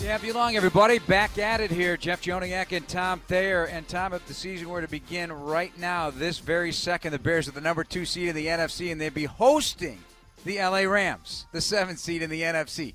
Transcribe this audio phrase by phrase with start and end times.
[0.00, 0.98] Yeah, belong everybody.
[0.98, 1.96] Back at it here.
[1.96, 3.64] Jeff Joniak and Tom Thayer.
[3.64, 7.48] And Tom, if the season were to begin right now, this very second, the Bears
[7.48, 9.98] are the number two seed in the NFC, and they'd be hosting
[10.44, 12.94] the LA Rams, the seventh seed in the NFC.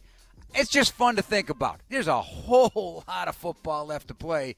[0.53, 1.79] It's just fun to think about.
[1.89, 4.55] There's a whole lot of football left to play,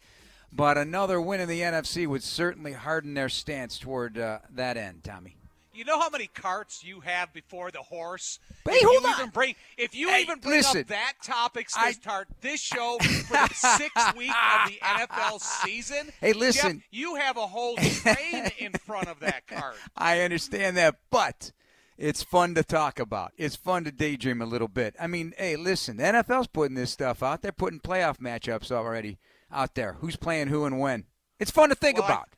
[0.51, 5.03] but another win in the NFC would certainly harden their stance toward uh, that end,
[5.03, 5.35] Tommy.
[5.81, 8.37] You know how many carts you have before the horse?
[8.65, 9.15] Hey, if hold you on.
[9.19, 10.81] Even bring, if you Hey, even bring listen.
[10.81, 16.11] up that topic I- start this show for the sixth week of the NFL season,
[16.21, 16.83] Hey, Jeff, listen.
[16.91, 19.73] you have a whole train in front of that cart.
[19.97, 21.51] I understand that, but
[21.97, 23.31] it's fun to talk about.
[23.35, 24.95] It's fun to daydream a little bit.
[24.99, 27.41] I mean, hey, listen, the NFL's putting this stuff out.
[27.41, 29.17] They're putting playoff matchups already
[29.51, 29.93] out there.
[29.93, 31.05] Who's playing who and when?
[31.39, 32.27] It's fun to think Well, about.
[32.29, 32.35] I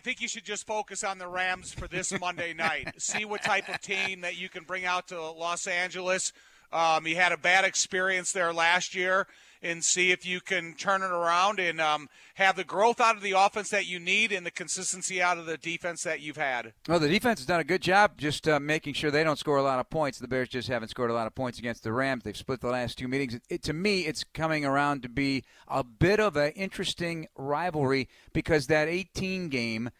[0.00, 2.94] think you should just focus on the Rams for this Monday night.
[3.00, 6.32] See what type of team that you can bring out to Los Angeles.
[6.72, 9.26] Um, you had a bad experience there last year,
[9.62, 13.22] and see if you can turn it around and um, have the growth out of
[13.22, 16.72] the offense that you need and the consistency out of the defense that you've had.
[16.88, 19.56] Well, the defense has done a good job just uh, making sure they don't score
[19.56, 20.18] a lot of points.
[20.18, 22.24] The Bears just haven't scored a lot of points against the Rams.
[22.24, 23.38] They've split the last two meetings.
[23.48, 28.66] It, to me, it's coming around to be a bit of an interesting rivalry because
[28.66, 29.90] that 18 game,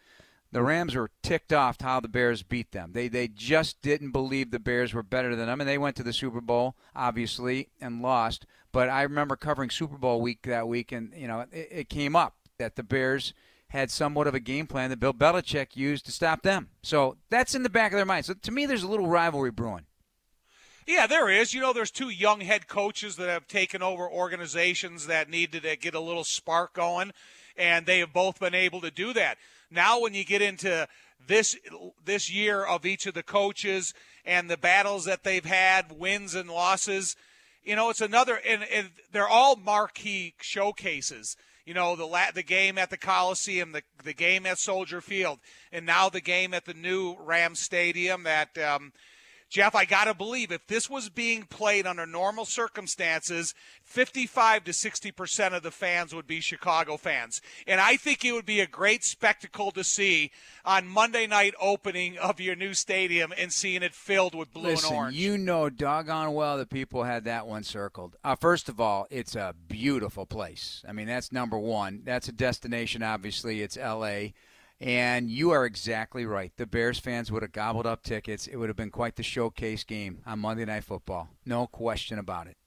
[0.51, 2.91] the Rams were ticked off how the Bears beat them.
[2.93, 6.03] They they just didn't believe the Bears were better than them, and they went to
[6.03, 8.45] the Super Bowl obviously and lost.
[8.71, 12.15] But I remember covering Super Bowl week that week, and you know it, it came
[12.15, 13.33] up that the Bears
[13.69, 16.69] had somewhat of a game plan that Bill Belichick used to stop them.
[16.81, 18.25] So that's in the back of their mind.
[18.25, 19.85] So to me, there's a little rivalry brewing.
[20.85, 21.53] Yeah, there is.
[21.53, 25.75] You know, there's two young head coaches that have taken over organizations that needed to
[25.75, 27.11] get a little spark going,
[27.57, 29.37] and they have both been able to do that.
[29.69, 30.87] Now, when you get into
[31.25, 31.57] this
[32.03, 33.93] this year of each of the coaches
[34.25, 37.15] and the battles that they've had, wins and losses,
[37.63, 41.35] you know, it's another, and, and they're all marquee showcases.
[41.65, 45.39] You know, the la- the game at the Coliseum, the the game at Soldier Field,
[45.71, 48.57] and now the game at the new Ram Stadium that.
[48.57, 48.93] Um,
[49.49, 53.53] Jeff, I got to believe if this was being played under normal circumstances,
[53.83, 57.41] 55 to 60% of the fans would be Chicago fans.
[57.65, 60.31] And I think it would be a great spectacle to see
[60.65, 64.89] on Monday night opening of your new stadium and seeing it filled with blue Listen,
[64.89, 65.15] and orange.
[65.15, 68.17] you know doggone well that people had that one circled.
[68.25, 70.83] Uh, first of all, it's a beautiful place.
[70.87, 72.01] I mean, that's number one.
[72.03, 73.61] That's a destination, obviously.
[73.61, 74.33] It's L.A.,
[74.79, 76.51] and you are exactly right.
[76.55, 78.47] The Bears fans would have gobbled up tickets.
[78.47, 81.29] It would have been quite the showcase game on Monday Night Football.
[81.45, 82.57] No question about it.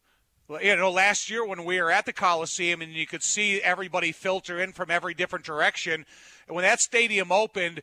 [0.49, 3.62] Well, you know, last year when we were at the Coliseum and you could see
[3.62, 6.04] everybody filter in from every different direction,
[6.49, 7.82] when that stadium opened,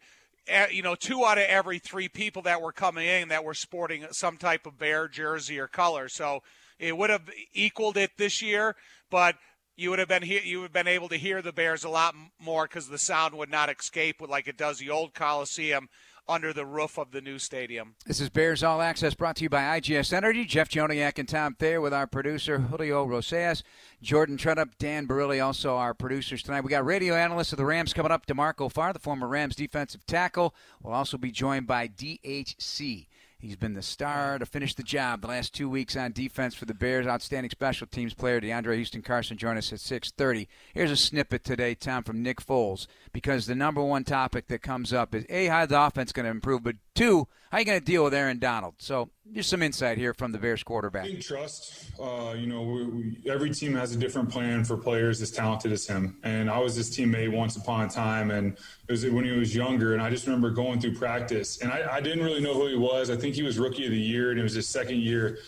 [0.50, 3.54] eh, you know, two out of every three people that were coming in that were
[3.54, 6.10] sporting some type of bear jersey or color.
[6.10, 6.44] So
[6.78, 8.76] it would have equaled it this year,
[9.10, 9.38] but
[9.78, 11.90] you would have been he- you would have been able to hear the Bears a
[11.90, 15.88] lot more because the sound would not escape like it does the old Coliseum
[16.30, 17.96] under the roof of the new stadium.
[18.06, 20.44] This is Bears All Access brought to you by IGS Energy.
[20.44, 23.64] Jeff Joniak and Tom Thayer with our producer Julio Rosas,
[24.02, 26.66] Jordan Tredup, Dan Barilli, also our producers tonight.
[26.66, 30.06] We got radio analyst of the Rams coming up, DeMarco Farr, the former Rams defensive
[30.06, 30.54] tackle.
[30.82, 33.07] We'll also be joined by DHC.
[33.40, 36.66] He's been the star to finish the job the last two weeks on defense for
[36.66, 37.06] the Bears.
[37.06, 40.48] Outstanding special teams player DeAndre Houston Carson join us at 6:30.
[40.74, 44.92] Here's a snippet today, Tom, from Nick Foles, because the number one topic that comes
[44.92, 47.80] up is a how the offense going to improve, but two, how are you going
[47.80, 48.76] to deal with Aaron Donald.
[48.80, 51.08] So just some insight here from the Bears quarterback.
[51.22, 51.92] Trust.
[52.00, 55.72] Uh, you know, we, we, every team has a different plan for players as talented
[55.72, 56.18] as him.
[56.24, 59.56] And I was his teammate once upon a time, and it was when he was
[59.56, 59.94] younger.
[59.94, 62.76] And I just remember going through practice, and I, I didn't really know who he
[62.76, 63.10] was.
[63.10, 65.40] I think he was rookie of the year, and it was his second year.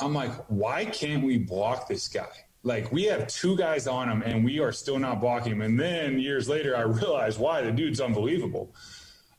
[0.00, 2.28] I'm like, why can't we block this guy?
[2.62, 5.62] Like we have two guys on him, and we are still not blocking him.
[5.62, 8.74] And then years later, I realized why the dude's unbelievable.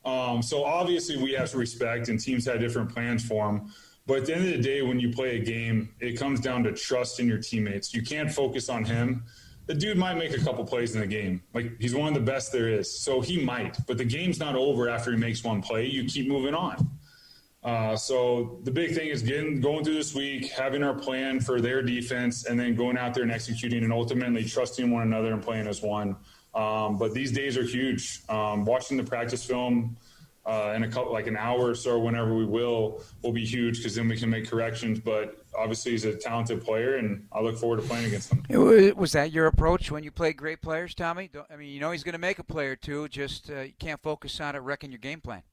[0.10, 3.72] Um, so obviously, we have to respect, and teams have different plans for him.
[4.08, 6.64] But at the end of the day, when you play a game, it comes down
[6.64, 7.94] to trust in your teammates.
[7.94, 9.24] You can't focus on him.
[9.68, 11.44] The dude might make a couple plays in the game.
[11.54, 13.00] Like he's one of the best there is.
[13.00, 13.78] So he might.
[13.86, 15.86] But the game's not over after he makes one play.
[15.86, 16.90] You keep moving on.
[17.62, 21.62] Uh, so the big thing is getting going through this week, having our plan for
[21.62, 25.44] their defense, and then going out there and executing, and ultimately trusting one another and
[25.44, 26.16] playing as one.
[26.54, 28.22] Um, but these days are huge.
[28.28, 29.98] Um, watching the practice film
[30.46, 33.78] uh, in a couple, like an hour or so, whenever we will, will be huge
[33.78, 35.00] because then we can make corrections.
[35.00, 38.44] But obviously, he's a talented player, and I look forward to playing against him.
[38.96, 41.30] Was that your approach when you played great players, Tommy?
[41.52, 43.08] I mean, you know he's going to make a play or two.
[43.10, 45.44] Just uh, you can't focus on it wrecking your game plan.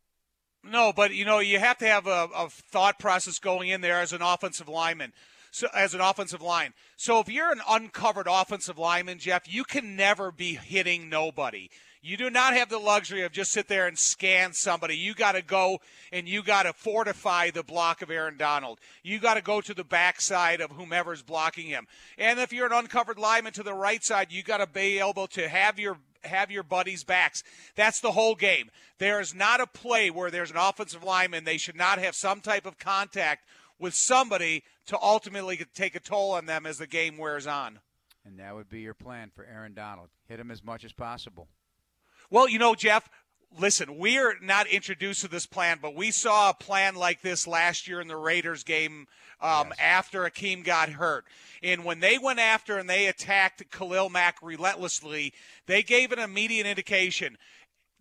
[0.64, 4.00] No, but you know you have to have a, a thought process going in there
[4.00, 5.12] as an offensive lineman
[5.56, 6.74] so as an offensive line.
[6.96, 11.70] So if you're an uncovered offensive lineman, Jeff, you can never be hitting nobody.
[12.02, 14.96] You do not have the luxury of just sit there and scan somebody.
[14.96, 15.78] You got to go
[16.12, 18.80] and you got to fortify the block of Aaron Donald.
[19.02, 21.86] You got to go to the backside of whomever's blocking him.
[22.18, 25.26] And if you're an uncovered lineman to the right side, you got to be able
[25.28, 27.42] to have your have your buddies' backs.
[27.76, 28.70] That's the whole game.
[28.98, 32.40] There is not a play where there's an offensive lineman they should not have some
[32.40, 33.46] type of contact
[33.78, 37.80] with somebody to ultimately take a toll on them as the game wears on.
[38.24, 40.08] And that would be your plan for Aaron Donald.
[40.28, 41.48] Hit him as much as possible.
[42.30, 43.08] Well, you know, Jeff,
[43.58, 47.86] listen, we're not introduced to this plan, but we saw a plan like this last
[47.86, 49.06] year in the Raiders game
[49.40, 49.78] um, yes.
[49.78, 51.24] after Akiem got hurt.
[51.62, 55.32] And when they went after and they attacked Khalil Mack relentlessly,
[55.66, 57.38] they gave an immediate indication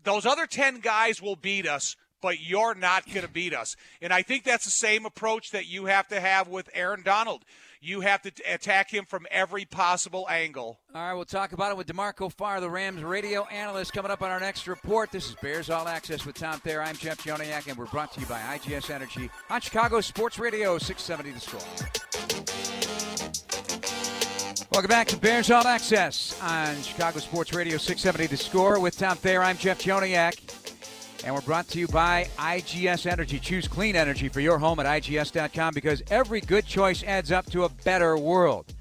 [0.06, 3.76] those other 10 guys will beat us but you're not going to beat us.
[4.02, 7.44] And I think that's the same approach that you have to have with Aaron Donald.
[7.82, 10.80] You have to attack him from every possible angle.
[10.96, 14.24] All right, we'll talk about it with DeMarco Farr, the Rams radio analyst, coming up
[14.24, 15.12] on our next report.
[15.12, 16.82] This is Bears All Access with Tom Thayer.
[16.82, 20.80] I'm Jeff Joniak, and we're brought to you by IGS Energy on Chicago Sports Radio
[20.80, 22.66] 670 The Score.
[24.72, 29.16] Welcome back to Bears All Access on Chicago Sports Radio 670 The Score with Tom
[29.16, 29.44] Thayer.
[29.44, 30.65] I'm Jeff Joniak.
[31.24, 33.40] And we're brought to you by IGS Energy.
[33.40, 37.64] Choose clean energy for your home at IGS.com because every good choice adds up to
[37.64, 38.74] a better world.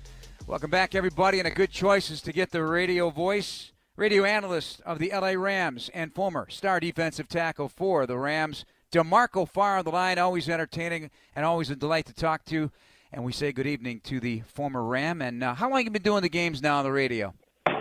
[0.46, 1.38] Welcome back, everybody.
[1.38, 5.30] And a good choice is to get the radio voice, radio analyst of the LA
[5.30, 10.18] Rams and former star defensive tackle for the Rams, DeMarco Farr on the line.
[10.18, 12.70] Always entertaining and always a delight to talk to.
[13.10, 15.22] And we say good evening to the former Ram.
[15.22, 17.32] And uh, how long have you been doing the games now on the radio?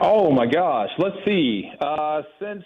[0.01, 0.89] Oh, my gosh.
[0.99, 1.69] Let's see.
[1.81, 2.63] Uh, since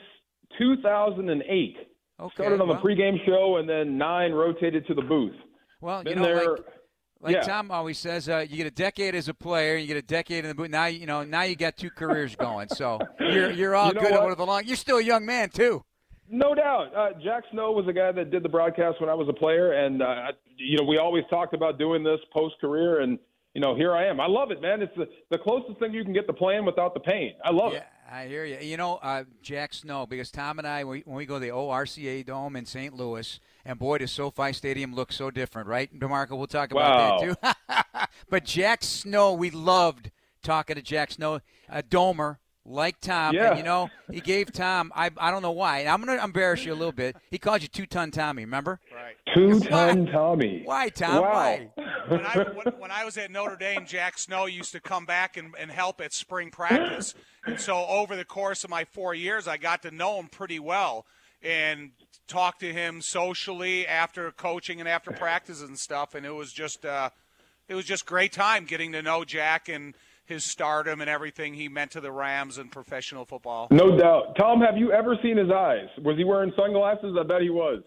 [0.57, 1.77] 2008.
[2.19, 5.35] Okay, Started on well, the pregame show, and then nine rotated to the booth.
[5.81, 6.65] Well, Been you know, there, like,
[7.19, 7.41] like yeah.
[7.41, 10.43] Tom always says, uh, you get a decade as a player, you get a decade
[10.43, 10.69] in the booth.
[10.69, 12.69] Now you know, now you got two careers going.
[12.69, 14.23] So you're you're all you know good what?
[14.23, 14.63] over the long.
[14.65, 15.83] You're still a young man too.
[16.29, 16.93] No doubt.
[16.95, 19.73] Uh, Jack Snow was the guy that did the broadcast when I was a player,
[19.73, 23.17] and uh, you know we always talked about doing this post career, and
[23.53, 24.19] you know here I am.
[24.19, 24.81] I love it, man.
[24.81, 27.33] It's the the closest thing you can get to playing without the pain.
[27.45, 27.79] I love yeah.
[27.79, 27.85] it.
[28.09, 28.57] I hear you.
[28.61, 32.23] You know, uh, Jack Snow, because Tom and I, when we, go to the ORCA
[32.23, 32.93] Dome in St.
[32.93, 35.93] Louis, and boy, does SoFi Stadium look so different, right?
[35.99, 37.35] DeMarco, we'll talk about wow.
[37.35, 38.05] that too.
[38.29, 40.11] but Jack Snow, we loved
[40.41, 42.37] talking to Jack Snow, a domer
[42.67, 43.33] like Tom.
[43.33, 43.49] Yeah.
[43.49, 45.85] And, you know, he gave Tom, I, I don't know why.
[45.85, 47.15] I'm going to embarrass you a little bit.
[47.31, 48.79] He called you Two Ton Tommy, remember?
[48.93, 49.15] Right.
[49.33, 50.61] Two Ton Tommy.
[50.65, 51.21] Why, Tom?
[51.23, 51.31] Wow.
[51.31, 51.69] Why?
[52.07, 55.37] When I, when, when I was at Notre Dame, Jack Snow used to come back
[55.37, 57.13] and, and help at spring practice.
[57.45, 60.59] And so over the course of my four years, I got to know him pretty
[60.59, 61.05] well
[61.41, 61.91] and
[62.27, 66.15] talk to him socially after coaching and after practice and stuff.
[66.15, 67.09] And it was just, uh,
[67.69, 69.95] it was just great time getting to know Jack and
[70.27, 73.69] his stardom and everything he meant to the Rams and professional football.
[73.71, 74.35] No doubt.
[74.37, 75.87] Tom, have you ever seen his eyes?
[76.03, 77.15] Was he wearing sunglasses?
[77.19, 77.81] I bet he was.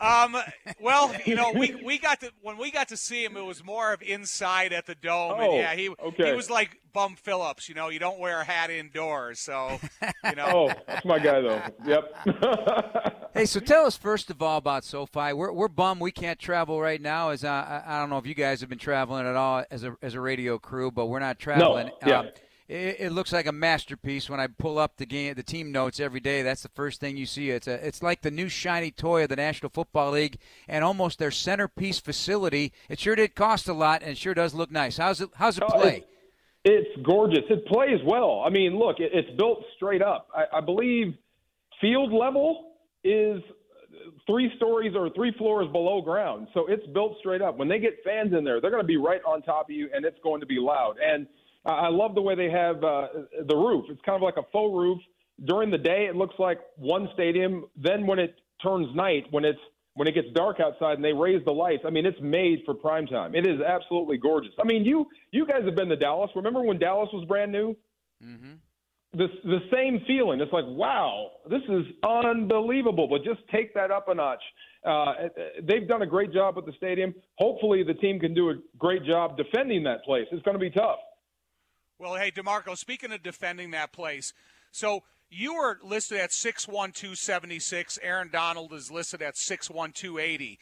[0.00, 0.36] Um,
[0.80, 3.64] well, you know, we, we got to when we got to see him, it was
[3.64, 5.36] more of inside at the dome.
[5.38, 6.30] Oh, and yeah, he okay.
[6.30, 7.68] he was like Bum Phillips.
[7.68, 9.78] You know, you don't wear a hat indoors, so
[10.24, 10.46] you know.
[10.48, 11.60] oh, that's my guy though.
[11.84, 13.24] Yep.
[13.34, 15.34] hey, so tell us first of all about SoFi.
[15.34, 17.30] We're we're bummed we can't travel right now.
[17.30, 19.96] As uh, I don't know if you guys have been traveling at all as a
[20.00, 21.88] as a radio crew, but we're not traveling.
[22.02, 22.08] No.
[22.08, 22.18] Yeah.
[22.20, 22.28] Um,
[22.66, 26.00] it, it, looks like a masterpiece when I pull up the game, the team notes
[26.00, 26.40] every day.
[26.40, 27.50] That's the first thing you see.
[27.50, 31.18] It's a, it's like the new shiny toy of the National Football League, and almost
[31.18, 32.72] their centerpiece facility.
[32.88, 34.96] It sure did cost a lot, and it sure does look nice.
[34.96, 35.28] How's it?
[35.34, 36.04] How's it play?
[36.64, 37.44] It's, gorgeous.
[37.50, 38.42] It plays well.
[38.44, 40.28] I mean, look, it, it's built straight up.
[40.34, 41.14] I, I believe
[41.80, 43.42] field level is
[44.26, 47.58] three stories or three floors below ground, so it's built straight up.
[47.58, 49.88] When they get fans in there, they're going to be right on top of you,
[49.94, 50.96] and it's going to be loud.
[51.04, 51.26] And
[51.66, 53.08] I love the way they have uh,
[53.46, 53.86] the roof.
[53.88, 54.98] It's kind of like a faux roof.
[55.46, 57.64] During the day, it looks like one stadium.
[57.76, 59.58] Then when it turns night, when it's
[59.94, 62.74] when it gets dark outside and they raise the lights, I mean, it's made for
[62.74, 63.34] prime time.
[63.34, 64.52] It is absolutely gorgeous.
[64.60, 66.30] I mean, you you guys have been to Dallas.
[66.34, 67.76] Remember when Dallas was brand new?
[68.22, 68.54] Mm-hmm.
[69.12, 70.40] The the same feeling.
[70.40, 73.06] It's like, wow, this is unbelievable.
[73.08, 74.42] But just take that up a notch.
[74.84, 75.12] Uh,
[75.62, 77.14] they've done a great job with the stadium.
[77.38, 80.26] Hopefully, the team can do a great job defending that place.
[80.32, 80.98] It's going to be tough.
[81.98, 84.34] Well, hey, DeMarco, speaking of defending that place,
[84.72, 87.98] So you are listed at 61276.
[88.02, 90.58] Aaron Donald is listed at 61280.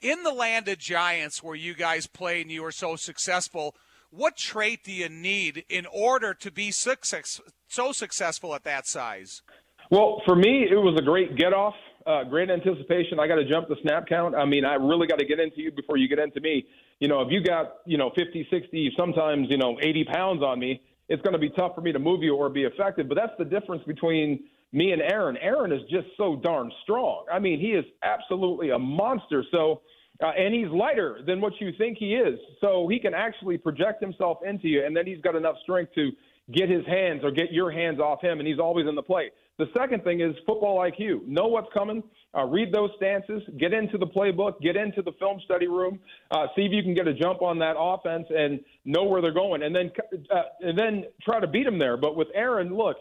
[0.00, 3.74] In the land of giants where you guys played and you were so successful,
[4.10, 9.42] what trait do you need in order to be success, so successful at that size?
[9.90, 11.74] Well, for me, it was a great get off,
[12.06, 13.18] uh, great anticipation.
[13.18, 14.34] I got to jump the snap count.
[14.34, 16.64] I mean, I really got to get into you before you get into me.
[17.00, 20.58] You know, if you got, you know, 50, 60, sometimes, you know, 80 pounds on
[20.58, 23.08] me, it's going to be tough for me to move you or be effective.
[23.08, 25.36] But that's the difference between me and Aaron.
[25.36, 27.24] Aaron is just so darn strong.
[27.32, 29.44] I mean, he is absolutely a monster.
[29.50, 29.82] So,
[30.22, 32.38] uh, and he's lighter than what you think he is.
[32.60, 36.10] So he can actually project himself into you, and then he's got enough strength to
[36.52, 39.30] get his hands or get your hands off him, and he's always in the play.
[39.58, 41.26] The second thing is football IQ.
[41.26, 42.02] Know what's coming.
[42.34, 43.42] Uh, read those stances.
[43.58, 44.60] Get into the playbook.
[44.60, 46.00] Get into the film study room.
[46.30, 49.34] Uh, see if you can get a jump on that offense and know where they're
[49.34, 49.90] going, and then
[50.34, 51.96] uh, and then try to beat them there.
[51.96, 52.96] But with Aaron, look,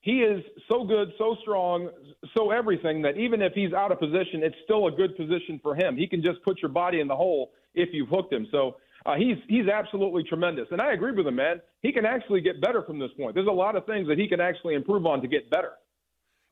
[0.00, 1.90] he is so good, so strong,
[2.34, 5.74] so everything that even if he's out of position, it's still a good position for
[5.74, 5.96] him.
[5.96, 8.46] He can just put your body in the hole if you've hooked him.
[8.50, 11.60] So uh, he's he's absolutely tremendous, and I agree with him, man.
[11.82, 13.34] He can actually get better from this point.
[13.34, 15.72] There's a lot of things that he can actually improve on to get better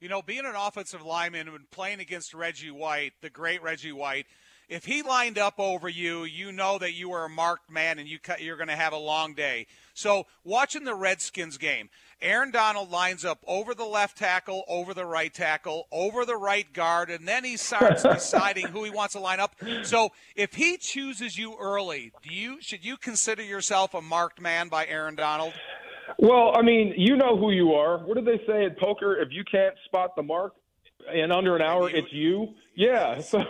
[0.01, 4.27] you know, being an offensive lineman and playing against Reggie White, the great Reggie White,
[4.69, 8.07] if he lined up over you, you know that you were a marked man and
[8.07, 9.67] you you're going to have a long day.
[9.95, 11.89] So, watching the Redskins game,
[12.21, 16.71] Aaron Donald lines up over the left tackle, over the right tackle, over the right
[16.73, 19.57] guard, and then he starts deciding who he wants to line up.
[19.83, 24.69] So, if he chooses you early, do you should you consider yourself a marked man
[24.69, 25.55] by Aaron Donald?
[26.19, 27.99] Well, I mean, you know who you are.
[27.99, 29.17] What did they say at poker?
[29.21, 30.55] If you can't spot the mark
[31.13, 32.55] in under an hour, it's you.
[32.75, 33.21] Yeah.
[33.31, 33.45] So,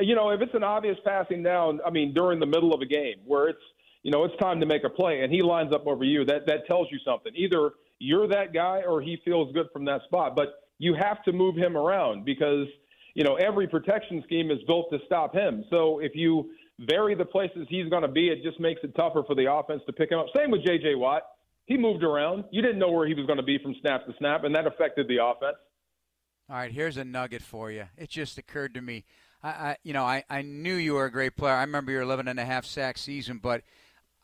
[0.00, 2.86] you know, if it's an obvious passing down, I mean, during the middle of a
[2.86, 3.62] game where it's,
[4.02, 6.46] you know, it's time to make a play and he lines up over you, that
[6.46, 7.32] that tells you something.
[7.36, 10.34] Either you're that guy or he feels good from that spot.
[10.34, 12.66] But you have to move him around because,
[13.14, 15.64] you know, every protection scheme is built to stop him.
[15.70, 16.50] So if you
[16.80, 19.82] vary the places he's going to be, it just makes it tougher for the offense
[19.86, 20.26] to pick him up.
[20.36, 20.96] Same with J.J.
[20.96, 21.22] Watt
[21.66, 22.44] he moved around.
[22.50, 24.66] You didn't know where he was going to be from snap to snap, and that
[24.66, 25.56] affected the offense.
[26.48, 27.86] All right, here's a nugget for you.
[27.96, 29.04] It just occurred to me.
[29.42, 31.54] I, I you know, I, I knew you were a great player.
[31.54, 33.62] I remember your 11 and a half sack season, but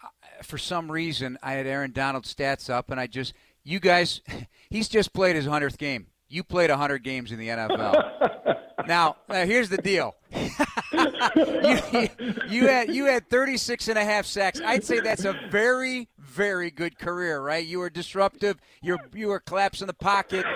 [0.02, 0.08] uh,
[0.42, 3.34] for some reason I had Aaron Donald stats up, and I just
[3.64, 4.20] you guys,
[4.70, 6.06] he's just played his hundredth game.
[6.28, 7.94] You played 100 games in the NFL.
[8.86, 10.14] now, now, here's the deal.
[10.32, 12.08] you,
[12.48, 14.60] you, had you had 36 and a half sacks.
[14.64, 17.64] I'd say that's a very very good career, right?
[17.64, 18.58] You were disruptive.
[18.80, 20.46] You you were collapsing the pocket.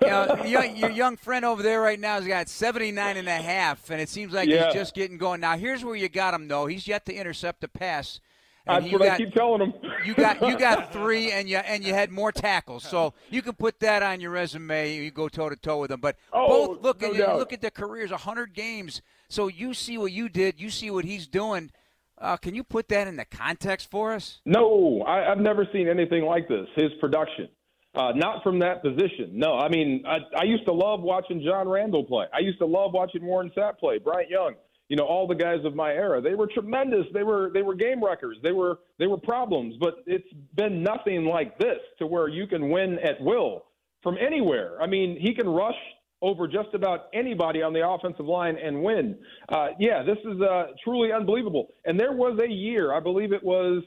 [0.00, 3.32] You know, your, your young friend over there right now has got 79 and a
[3.32, 4.66] half, and it seems like yeah.
[4.66, 5.40] he's just getting going.
[5.40, 6.66] Now, here's where you got him, though.
[6.66, 8.20] He's yet to intercept a pass.
[8.68, 9.74] That's what got, I keep telling him.
[10.04, 13.54] you got you got three, and you and you had more tackles, so you can
[13.54, 14.94] put that on your resume.
[14.94, 16.00] You go toe to toe with them.
[16.00, 19.00] But oh, both look no at look at the careers, hundred games.
[19.28, 21.70] So you see what you did, you see what he's doing.
[22.20, 24.40] Uh, can you put that in the context for us?
[24.44, 26.66] No, I, have never seen anything like this.
[26.74, 27.48] His production,
[27.94, 29.30] uh, not from that position.
[29.32, 32.26] No, I mean, I, I used to love watching John Randle play.
[32.34, 33.98] I used to love watching Warren Sapp play.
[33.98, 34.54] Bryant Young,
[34.88, 36.20] you know, all the guys of my era.
[36.20, 37.06] They were tremendous.
[37.12, 38.38] They were they were game wreckers.
[38.42, 39.74] They were they were problems.
[39.78, 43.66] But it's been nothing like this to where you can win at will
[44.02, 44.80] from anywhere.
[44.80, 45.76] I mean, he can rush
[46.20, 49.16] over just about anybody on the offensive line and win.
[49.48, 51.68] Uh, yeah, this is uh, truly unbelievable.
[51.84, 53.82] And there was a year, I believe it was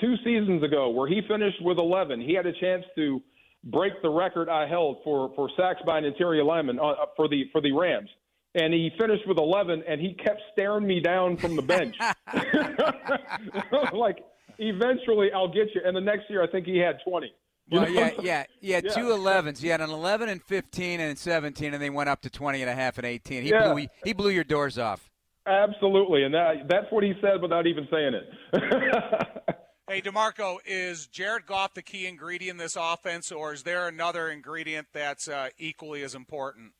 [0.00, 2.20] two seasons ago, where he finished with 11.
[2.20, 3.20] He had a chance to
[3.64, 7.44] break the record I held for, for sacks by an interior lineman uh, for the
[7.52, 8.08] for the Rams.
[8.54, 11.96] And he finished with 11, and he kept staring me down from the bench.
[13.92, 14.18] like,
[14.58, 15.82] eventually, I'll get you.
[15.84, 17.32] And the next year, I think he had 20.
[17.70, 19.58] Well, yeah, yeah, yeah, yeah, two 11s.
[19.58, 22.70] He had an 11 and 15 and 17, and they went up to 20 and
[22.70, 23.42] a half and 18.
[23.42, 23.72] He yeah.
[23.72, 25.10] blew he blew your doors off.
[25.46, 29.54] Absolutely, and that that's what he said without even saying it.
[29.88, 34.28] hey, DeMarco, is Jared Goff the key ingredient in this offense, or is there another
[34.28, 36.72] ingredient that's uh, equally as important?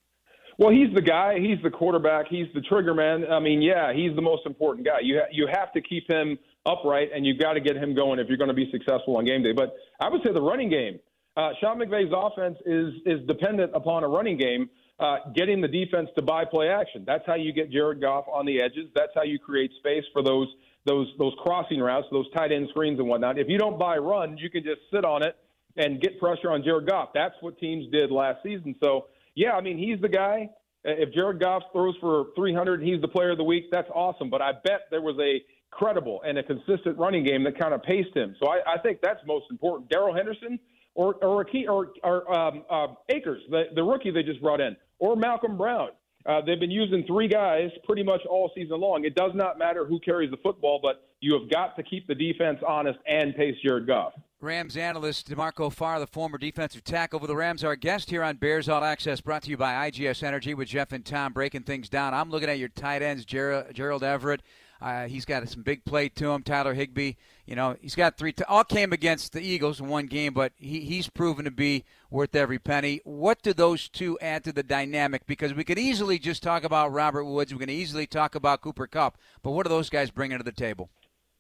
[0.59, 1.39] Well, he's the guy.
[1.39, 2.27] He's the quarterback.
[2.29, 3.25] He's the trigger man.
[3.31, 4.99] I mean, yeah, he's the most important guy.
[5.03, 6.37] You ha- you have to keep him
[6.67, 9.25] upright, and you've got to get him going if you're going to be successful on
[9.25, 9.53] game day.
[9.53, 10.99] But I would say the running game.
[11.37, 16.09] Uh, Sean McVay's offense is is dependent upon a running game, uh, getting the defense
[16.17, 17.05] to buy play action.
[17.07, 18.91] That's how you get Jared Goff on the edges.
[18.97, 20.49] That's how you create space for those
[20.85, 23.39] those those crossing routes, those tight end screens and whatnot.
[23.39, 25.37] If you don't buy runs, you can just sit on it
[25.77, 27.11] and get pressure on Jared Goff.
[27.15, 28.75] That's what teams did last season.
[28.83, 29.07] So
[29.39, 30.51] yeah, I mean he's the guy.
[30.83, 34.31] If Jared Goff throws for 300 and he's the player of the week, that's awesome.
[34.31, 37.83] But I bet there was a credible and a consistent running game that kind of
[37.83, 38.35] paced him.
[38.41, 39.91] So I, I think that's most important.
[39.91, 40.59] Darrell Henderson,
[40.95, 45.15] or or, or, or um, uh, Akers, the, the rookie they just brought in, or
[45.15, 45.91] Malcolm Brown.
[46.27, 49.05] Uh, they've been using three guys pretty much all season long.
[49.05, 52.15] It does not matter who carries the football, but you have got to keep the
[52.15, 54.13] defense honest and pace Jared Goff.
[54.41, 58.37] Rams analyst DeMarco Farr, the former defensive tackle for the Rams, our guest here on
[58.37, 61.89] Bears All Access, brought to you by IGS Energy with Jeff and Tom breaking things
[61.89, 62.15] down.
[62.15, 64.43] I'm looking at your tight ends, Gerald, Gerald Everett.
[64.81, 66.45] Uh, he's got some big play to him.
[66.45, 67.15] Tyler Higbee,
[67.47, 68.31] you know, he's got three.
[68.31, 71.85] T- all came against the Eagles in one game, but he, he's proven to be
[72.09, 73.01] worth every penny.
[73.03, 75.27] What do those two add to the dynamic?
[75.27, 77.53] Because we could easily just talk about Robert Woods.
[77.53, 79.19] We can easily talk about Cooper Kupp.
[79.43, 80.91] but what are those guys bringing to the table?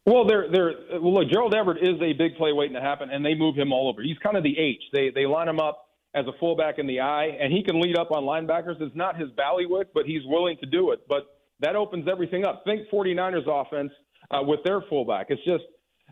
[0.08, 1.30] Well, they're they're well, look.
[1.30, 4.02] Gerald Everett is a big play waiting to happen, and they move him all over.
[4.02, 4.82] He's kind of the H.
[4.92, 7.96] They they line him up as a fullback in the I, and he can lead
[7.98, 8.80] up on linebackers.
[8.80, 11.00] It's not his ballywick, but he's willing to do it.
[11.08, 11.24] But
[11.60, 12.62] that opens everything up.
[12.64, 13.92] Think 49ers offense
[14.30, 15.26] uh, with their fullback.
[15.28, 15.64] It's just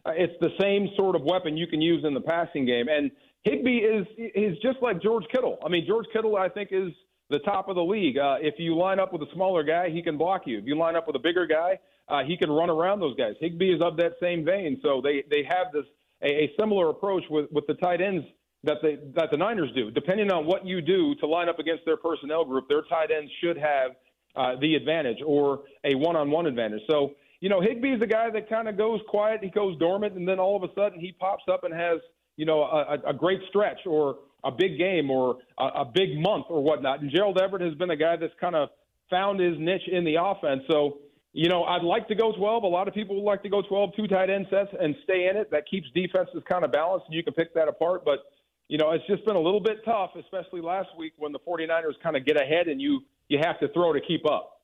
[0.05, 2.89] uh, it's the same sort of weapon you can use in the passing game.
[2.91, 3.11] And
[3.45, 5.57] Higbee is is just like George Kittle.
[5.65, 6.93] I mean, George Kittle, I think, is
[7.31, 8.19] the top of the league.
[8.19, 10.59] Uh, if you line up with a smaller guy, he can block you.
[10.59, 13.35] If you line up with a bigger guy, uh, he can run around those guys.
[13.41, 15.85] Higbee is of that same vein, so they they have this
[16.23, 18.25] a, a similar approach with with the tight ends
[18.65, 19.91] that they that the Niners do.
[19.91, 23.31] Depending on what you do to line up against their personnel group, their tight ends
[23.43, 23.93] should have
[24.35, 26.83] uh, the advantage or a one-on-one advantage.
[26.89, 30.15] So you know, Higbee is a guy that kind of goes quiet, he goes dormant,
[30.15, 32.01] and then all of a sudden he pops up and has
[32.37, 36.47] you know a, a great stretch or a big game or a, a big month
[36.49, 37.01] or whatnot.
[37.01, 38.69] And Gerald Everett has been a guy that's kind of
[39.11, 40.63] found his niche in the offense.
[40.71, 40.99] So
[41.37, 42.63] you know, I'd like to go 12.
[42.63, 45.29] A lot of people would like to go 12, two tight end sets and stay
[45.29, 45.51] in it.
[45.51, 48.07] That keeps defenses kind of balanced, and you can pick that apart.
[48.07, 48.21] But,
[48.69, 52.01] you know, it's just been a little bit tough, especially last week when the 49ers
[52.03, 54.63] kind of get ahead and you, you have to throw to keep up.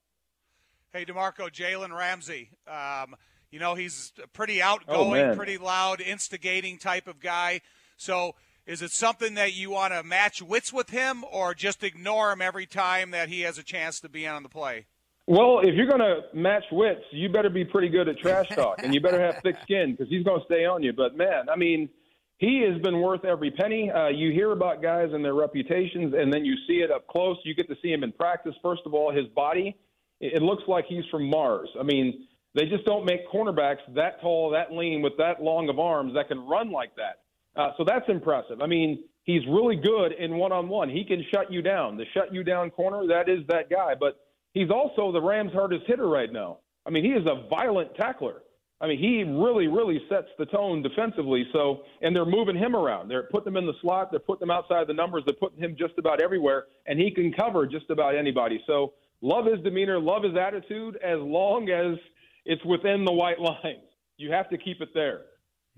[0.95, 2.49] Hey, DeMarco, Jalen Ramsey.
[2.67, 3.17] Um,
[3.51, 7.61] you know, he's a pretty outgoing, oh, pretty loud, instigating type of guy.
[7.99, 8.35] So
[8.67, 12.41] is it something that you want to match wits with him or just ignore him
[12.41, 14.87] every time that he has a chance to be on the play?
[15.33, 18.83] Well, if you're going to match wits, you better be pretty good at trash talk,
[18.83, 20.93] and you better have thick skin because he's going to stay on you.
[20.93, 21.89] But man, I mean,
[22.37, 23.91] he has been worth every penny.
[23.91, 27.39] Uh, you hear about guys and their reputations, and then you see it up close.
[27.45, 28.53] You get to see him in practice.
[28.63, 29.75] First of all, his body,
[30.21, 31.71] it looks like he's from Mars.
[31.81, 35.79] I mean, they just don't make cornerbacks that tall, that lean, with that long of
[35.79, 37.59] arms that can run like that.
[37.59, 38.61] Uh, so that's impressive.
[38.61, 40.91] I mean, he's really good in one on one.
[40.91, 41.97] He can shut you down.
[41.97, 43.95] The shut you down corner, that is that guy.
[43.99, 44.19] But
[44.53, 46.59] He's also the Rams' hardest hitter right now.
[46.87, 48.43] I mean, he is a violent tackler.
[48.81, 51.47] I mean, he really, really sets the tone defensively.
[51.53, 53.09] So, and they're moving him around.
[53.09, 54.11] They're putting him in the slot.
[54.11, 55.23] They're putting him outside the numbers.
[55.25, 58.61] They're putting him just about everywhere, and he can cover just about anybody.
[58.67, 61.97] So, love his demeanor, love his attitude, as long as
[62.45, 63.87] it's within the white lines.
[64.17, 65.23] You have to keep it there.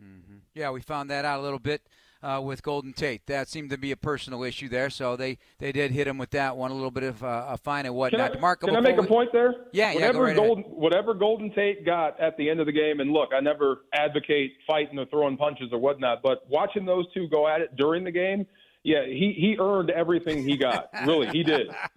[0.03, 0.39] Mm-hmm.
[0.55, 1.83] Yeah, we found that out a little bit
[2.25, 3.27] uh, with Golden Tate.
[3.27, 6.31] That seemed to be a personal issue there, so they, they did hit him with
[6.31, 8.33] that one, a little bit of uh, a fine and whatnot.
[8.33, 9.55] Can I, can I make we, a point there?
[9.73, 10.35] Yeah, whatever yeah.
[10.35, 10.77] Go right Golden, ahead.
[10.77, 14.55] whatever Golden Tate got at the end of the game, and look, I never advocate
[14.67, 18.13] fighting or throwing punches or whatnot, but watching those two go at it during the
[18.13, 18.47] game.
[18.87, 20.91] Yeah, he, he earned everything he got.
[21.07, 21.69] really, he did.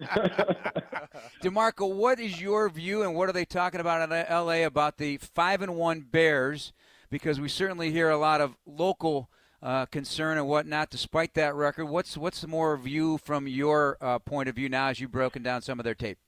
[1.42, 4.62] DeMarco, what is your view, and what are they talking about in L.A.
[4.62, 6.72] about the five and one Bears?
[7.10, 9.28] Because we certainly hear a lot of local
[9.62, 11.86] uh, concern and whatnot, despite that record.
[11.86, 15.62] What's what's more view from your uh, point of view now as you've broken down
[15.62, 16.18] some of their tape?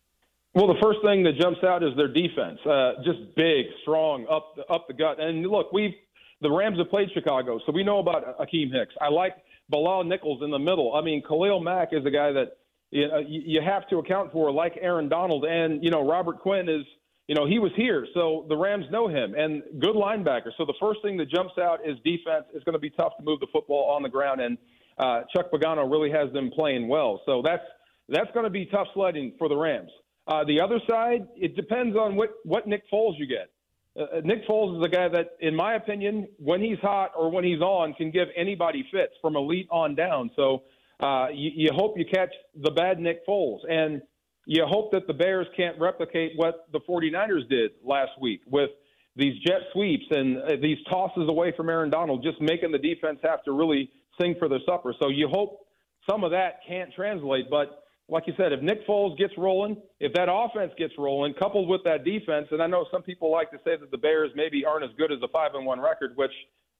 [0.55, 2.59] Well, the first thing that jumps out is their defense.
[2.67, 5.21] Uh, just big, strong, up the, up the gut.
[5.21, 5.95] And look, we've
[6.41, 8.95] the Rams have played Chicago, so we know about Akiem Hicks.
[9.01, 9.37] I like
[9.69, 10.95] Bilal Nichols in the middle.
[10.95, 12.57] I mean, Khalil Mack is a guy that
[12.91, 16.69] you, know, you have to account for, like Aaron Donald, and you know Robert Quinn
[16.69, 16.85] is
[17.31, 20.51] you know, he was here, so the Rams know him and good linebacker.
[20.59, 22.47] So the first thing that jumps out is defense.
[22.53, 24.59] It's going to be tough to move the football on the ground, and
[24.99, 27.23] uh, Chuck Pagano really has them playing well.
[27.27, 27.63] So that's
[28.09, 29.93] that's going to be tough sledding for the Rams.
[30.27, 33.49] Uh, the other side, it depends on what what Nick Foles you get.
[33.97, 37.31] Uh, uh, Nick Foles is a guy that, in my opinion, when he's hot or
[37.31, 40.33] when he's on, can give anybody fits from elite on down.
[40.35, 40.65] So
[40.99, 44.03] uh, you, you hope you catch the bad Nick Foles and
[44.47, 48.71] you hope that the Bears can't replicate what the 49ers did last week with
[49.17, 53.19] these jet sweeps and uh, these tosses away from Aaron Donald, just making the defense
[53.23, 54.95] have to really sing for their supper.
[55.01, 55.67] So you hope
[56.09, 57.51] some of that can't translate.
[57.51, 61.69] But like you said, if Nick Foles gets rolling, if that offense gets rolling, coupled
[61.69, 64.65] with that defense, and I know some people like to say that the Bears maybe
[64.65, 66.33] aren't as good as the five and one record, which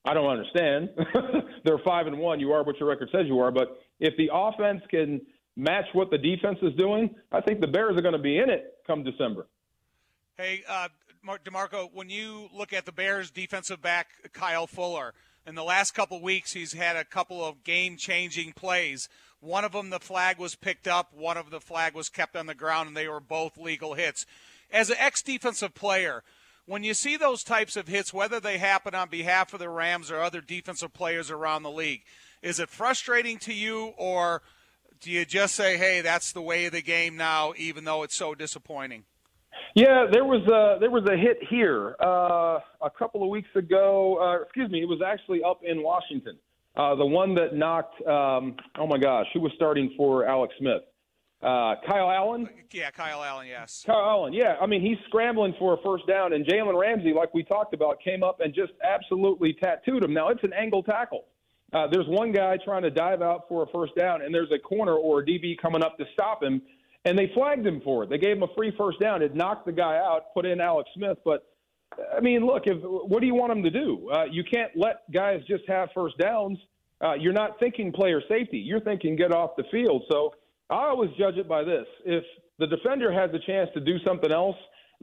[0.05, 0.89] I don't understand.
[1.65, 2.39] They're five and one.
[2.39, 3.51] You are what your record says you are.
[3.51, 5.21] But if the offense can
[5.55, 8.49] match what the defense is doing, I think the Bears are going to be in
[8.49, 9.47] it come December.
[10.37, 10.87] Hey, uh,
[11.45, 15.13] DeMarco, when you look at the Bears' defensive back Kyle Fuller,
[15.45, 19.09] In the last couple weeks, he's had a couple of game-changing plays.
[19.39, 21.13] One of them, the flag was picked up.
[21.13, 24.27] One of the flag was kept on the ground, and they were both legal hits.
[24.71, 26.23] As an ex-defensive player,
[26.67, 30.11] when you see those types of hits, whether they happen on behalf of the Rams
[30.11, 32.03] or other defensive players around the league,
[32.43, 34.43] is it frustrating to you, or
[35.01, 38.15] do you just say, "Hey, that's the way of the game now," even though it's
[38.15, 39.03] so disappointing?
[39.75, 44.17] Yeah, there was a there was a hit here uh, a couple of weeks ago.
[44.21, 46.37] Uh, excuse me, it was actually up in Washington.
[46.75, 50.83] Uh, the one that knocked, um, oh my gosh, who was starting for Alex Smith?
[51.41, 52.47] Uh, Kyle Allen?
[52.71, 53.83] Yeah, Kyle Allen, yes.
[53.85, 54.55] Kyle Allen, yeah.
[54.61, 57.99] I mean, he's scrambling for a first down, and Jalen Ramsey, like we talked about,
[58.01, 60.13] came up and just absolutely tattooed him.
[60.13, 61.25] Now, it's an angle tackle.
[61.73, 64.59] Uh, there's one guy trying to dive out for a first down, and there's a
[64.59, 66.61] corner or a DB coming up to stop him,
[67.05, 68.09] and they flagged him for it.
[68.09, 69.21] They gave him a free first down.
[69.21, 71.47] It knocked the guy out, put in Alex Smith, but
[72.15, 74.09] I mean, look, if what do you want him to do?
[74.09, 76.57] Uh, you can't let guys just have first downs
[77.01, 78.57] uh, you're not thinking player safety.
[78.57, 80.03] You're thinking get off the field.
[80.11, 80.35] So
[80.69, 82.23] I always judge it by this: if
[82.59, 84.55] the defender has a chance to do something else,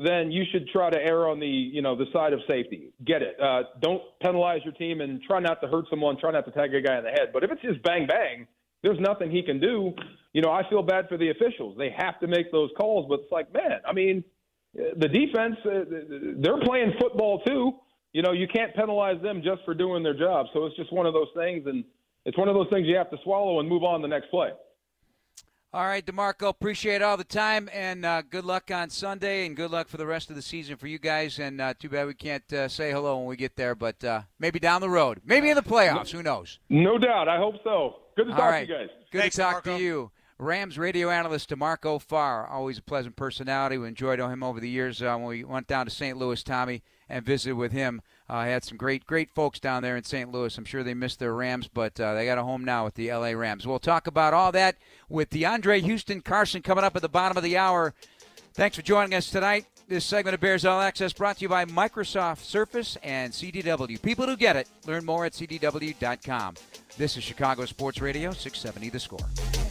[0.02, 2.90] then you should try to err on the you know the side of safety.
[3.04, 3.36] Get it?
[3.40, 6.18] Uh, don't penalize your team and try not to hurt someone.
[6.18, 7.30] Try not to tag a guy in the head.
[7.32, 8.46] But if it's just bang bang,
[8.82, 9.92] there's nothing he can do.
[10.32, 11.76] You know, I feel bad for the officials.
[11.76, 14.22] They have to make those calls, but it's like, man, I mean,
[14.74, 15.84] the defense, uh,
[16.38, 17.74] they're playing football too
[18.12, 20.46] you know, you can't penalize them just for doing their job.
[20.52, 21.84] So it's just one of those things, and
[22.24, 24.50] it's one of those things you have to swallow and move on the next play.
[25.70, 29.70] All right, DeMarco, appreciate all the time, and uh, good luck on Sunday, and good
[29.70, 31.38] luck for the rest of the season for you guys.
[31.38, 34.22] And uh, too bad we can't uh, say hello when we get there, but uh,
[34.38, 36.10] maybe down the road, maybe in the playoffs.
[36.10, 36.58] Who knows?
[36.70, 37.28] No doubt.
[37.28, 37.96] I hope so.
[38.16, 38.66] Good to all talk right.
[38.66, 38.88] to you guys.
[39.12, 39.76] Good Thanks, to talk DeMarco.
[39.76, 40.10] to you.
[40.38, 43.76] Rams radio analyst DeMarco Farr, always a pleasant personality.
[43.76, 46.16] We enjoyed him over the years uh, when we went down to St.
[46.16, 48.00] Louis, Tommy, and visited with him.
[48.28, 50.30] I had some great, great folks down there in St.
[50.30, 50.56] Louis.
[50.58, 53.10] I'm sure they missed their Rams, but uh, they got a home now with the
[53.10, 53.66] LA Rams.
[53.66, 54.76] We'll talk about all that
[55.08, 57.94] with DeAndre Houston Carson coming up at the bottom of the hour.
[58.52, 59.66] Thanks for joining us tonight.
[59.88, 64.02] This segment of Bears All Access brought to you by Microsoft Surface and CDW.
[64.02, 66.56] People who get it, learn more at CDW.com.
[66.98, 69.67] This is Chicago Sports Radio, 670 The Score.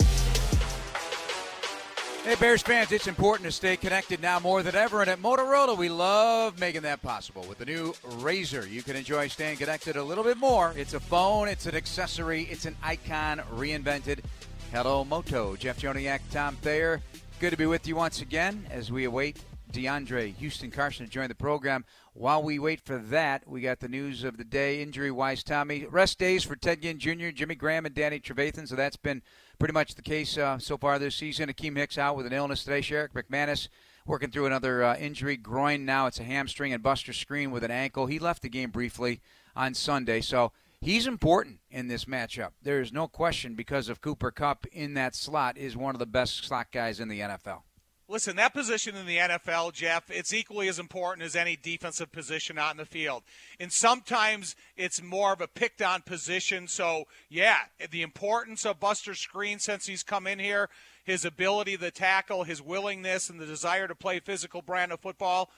[2.27, 4.99] Hey, Bears fans, it's important to stay connected now more than ever.
[4.99, 7.45] And at Motorola, we love making that possible.
[7.47, 10.73] With the new Razr, you can enjoy staying connected a little bit more.
[10.75, 14.25] It's a phone, it's an accessory, it's an icon reinvented.
[14.73, 15.55] Hello, Moto.
[15.55, 17.01] Jeff Joniak, Tom Thayer.
[17.39, 19.39] Good to be with you once again as we await
[19.71, 21.85] DeAndre Houston Carson to join the program.
[22.13, 25.85] While we wait for that, we got the news of the day, injury wise, Tommy.
[25.85, 28.67] Rest days for Ted Ginn Jr., Jimmy Graham, and Danny Trevathan.
[28.67, 29.21] So that's been
[29.59, 31.49] pretty much the case uh, so far this season.
[31.49, 32.81] Akiem Hicks out with an illness today.
[32.81, 33.67] Sherrick McManus
[34.05, 36.07] working through another uh, injury, groin now.
[36.07, 38.05] It's a hamstring, and Buster Skrine with an ankle.
[38.05, 39.21] He left the game briefly
[39.55, 40.21] on Sunday.
[40.21, 42.51] So he's important in this matchup.
[42.61, 46.05] There is no question because of Cooper Kupp in that slot is one of the
[46.05, 47.63] best slot guys in the NFL.
[48.09, 52.57] Listen, that position in the NFL, Jeff, it's equally as important as any defensive position
[52.57, 53.21] out in the field.
[53.59, 56.69] And sometimes it's more of a picked on position.
[56.69, 57.57] So, yeah,
[57.91, 60.69] the importance of Buster Skrine since he's come in here,
[61.03, 65.49] his ability to tackle, his willingness, and the desire to play physical brand of football.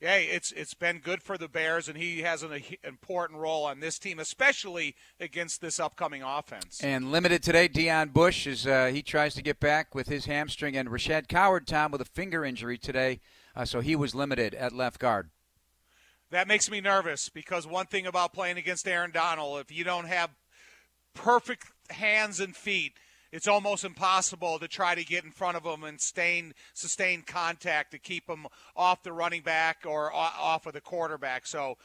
[0.00, 3.80] Hey, it's it's been good for the Bears, and he has an important role on
[3.80, 6.80] this team, especially against this upcoming offense.
[6.84, 10.76] And limited today, Deon Bush is uh, he tries to get back with his hamstring,
[10.76, 13.18] and Rashad Coward, Tom, with a finger injury today,
[13.56, 15.30] uh, so he was limited at left guard.
[16.30, 20.06] That makes me nervous because one thing about playing against Aaron Donald, if you don't
[20.06, 20.30] have
[21.12, 22.92] perfect hands and feet,
[23.32, 27.90] it's almost impossible to try to get in front of them and sustain, sustain contact
[27.90, 31.46] to keep them off the running back or off of the quarterback.
[31.46, 31.76] So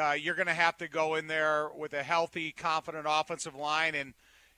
[0.00, 3.94] uh, you're going to have to go in there with a healthy, confident offensive line.
[3.94, 4.14] And,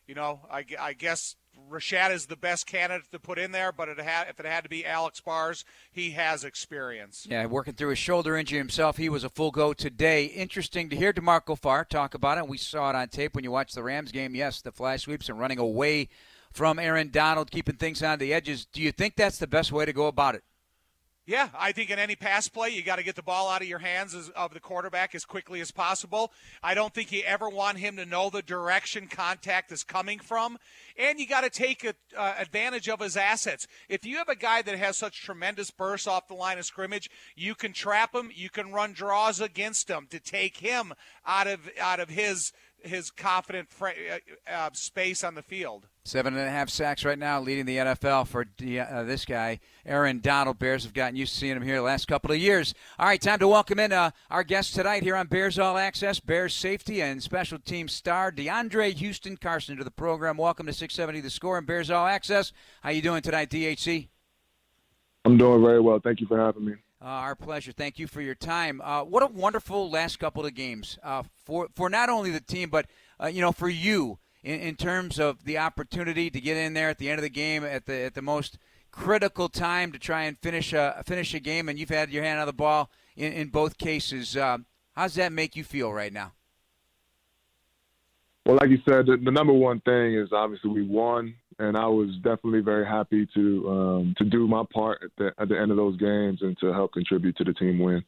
[0.07, 1.37] you know, I, I guess
[1.70, 4.64] Rashad is the best candidate to put in there, but it had, if it had
[4.64, 7.26] to be Alex Bars, he has experience.
[7.28, 10.24] Yeah, working through his shoulder injury himself, he was a full go today.
[10.24, 12.48] Interesting to hear DeMarco Farr talk about it.
[12.48, 14.35] We saw it on tape when you watched the Rams game.
[14.35, 16.09] Yes, the flash sweeps and running away
[16.52, 18.66] from Aaron Donald, keeping things on the edges.
[18.66, 20.44] Do you think that's the best way to go about it?
[21.24, 23.68] Yeah, I think in any pass play, you got to get the ball out of
[23.68, 26.32] your hands of the quarterback as quickly as possible.
[26.64, 30.58] I don't think you ever want him to know the direction contact is coming from,
[30.98, 33.68] and you got to take a, uh, advantage of his assets.
[33.88, 37.08] If you have a guy that has such tremendous bursts off the line of scrimmage,
[37.36, 40.92] you can trap him, you can run draws against him to take him
[41.24, 42.52] out of out of his
[42.84, 45.86] his confident fr- uh, uh, space on the field.
[46.04, 49.60] Seven and a half sacks right now, leading the NFL for D- uh, this guy,
[49.86, 50.58] Aaron Donald.
[50.58, 52.74] Bears have gotten used to seeing him here the last couple of years.
[52.98, 56.18] All right, time to welcome in uh, our guest tonight here on Bears All Access,
[56.18, 60.36] Bears safety and special team star DeAndre Houston Carson to the program.
[60.36, 62.52] Welcome to 670 The Score and Bears All Access.
[62.82, 64.08] How you doing tonight, DHC?
[65.24, 66.00] I'm doing very well.
[66.00, 66.74] Thank you for having me.
[67.02, 67.72] Uh, our pleasure.
[67.72, 68.80] Thank you for your time.
[68.80, 72.70] Uh, what a wonderful last couple of games uh, for for not only the team,
[72.70, 72.86] but
[73.20, 76.88] uh, you know for you in, in terms of the opportunity to get in there
[76.88, 78.56] at the end of the game at the at the most
[78.92, 82.38] critical time to try and finish a finish a game, and you've had your hand
[82.38, 84.36] on the ball in, in both cases.
[84.36, 84.58] Uh,
[84.92, 86.34] how does that make you feel right now?
[88.46, 91.87] Well, like you said, the, the, number one thing is obviously we won, and I
[91.87, 95.70] was definitely very happy to um, to do my part at the, at the end
[95.70, 98.05] of those games and to help contribute to the team win.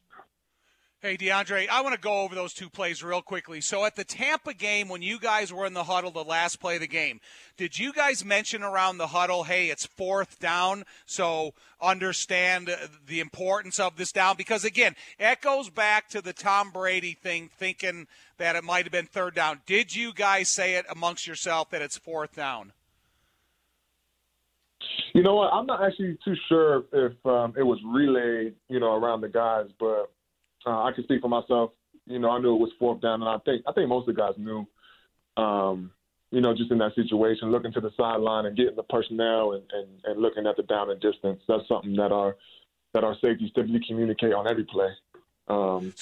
[1.01, 3.61] Hey, DeAndre, I want to go over those two plays real quickly.
[3.61, 6.77] So, at the Tampa game, when you guys were in the huddle, the last play
[6.77, 7.21] of the game,
[7.59, 12.75] did you guys mention around the huddle, hey, it's fourth down, so understand
[13.07, 14.37] the importance of this down?
[14.39, 18.07] Because, again, it goes back to the Tom Brady thing, thinking
[18.39, 19.61] that it might have been third down.
[19.67, 22.73] Did you guys say it amongst yourself that it's fourth down?
[25.15, 25.53] You know what?
[25.53, 29.67] I'm not actually too sure if um, it was relayed, you know, around the guys,
[29.79, 30.11] but
[30.67, 31.71] uh, I can speak for myself.
[32.07, 34.15] You know, I knew it was fourth down, and I think I think most of
[34.15, 34.67] the guys knew.
[35.37, 35.93] Um,
[36.31, 39.63] you know, just in that situation, looking to the sideline and getting the personnel and,
[39.73, 41.41] and, and looking at the down and distance.
[41.47, 42.37] That's something that our
[42.93, 44.91] that our safeties typically communicate on every play.
[45.47, 45.95] Um,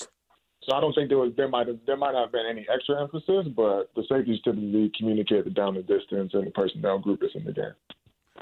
[0.63, 2.67] so I don't think there was there might have there might not have been any
[2.73, 7.21] extra emphasis, but the safeties typically communicate the down and distance and the personnel group
[7.21, 7.75] that's in the game.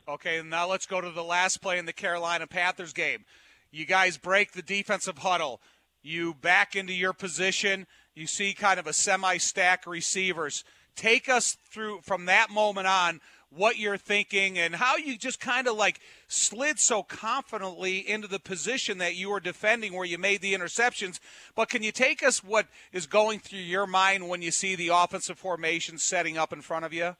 [0.08, 3.24] Okay, now let's go to the last play in the Carolina Panthers game.
[3.70, 5.60] You guys break the defensive huddle
[6.02, 10.64] you back into your position, you see kind of a semi stack receivers.
[10.96, 15.66] Take us through from that moment on what you're thinking and how you just kind
[15.66, 20.40] of like slid so confidently into the position that you were defending where you made
[20.40, 21.18] the interceptions.
[21.54, 24.88] But can you take us what is going through your mind when you see the
[24.88, 27.16] offensive formation setting up in front of you?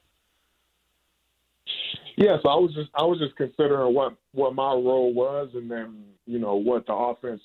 [2.21, 5.71] Yeah, so I was just I was just considering what what my role was, and
[5.71, 7.41] then you know what the offense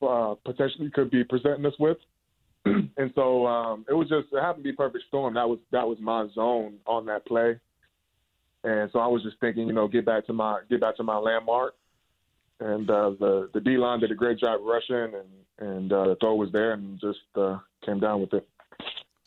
[0.00, 1.98] uh, potentially could be presenting us with.
[2.64, 5.34] and so um, it was just it happened to be perfect storm.
[5.34, 7.60] That was that was my zone on that play.
[8.64, 11.02] And so I was just thinking, you know, get back to my get back to
[11.02, 11.74] my landmark.
[12.60, 16.16] And uh, the the D line did a great job rushing, and and uh, the
[16.16, 18.48] throw was there, and just uh, came down with it.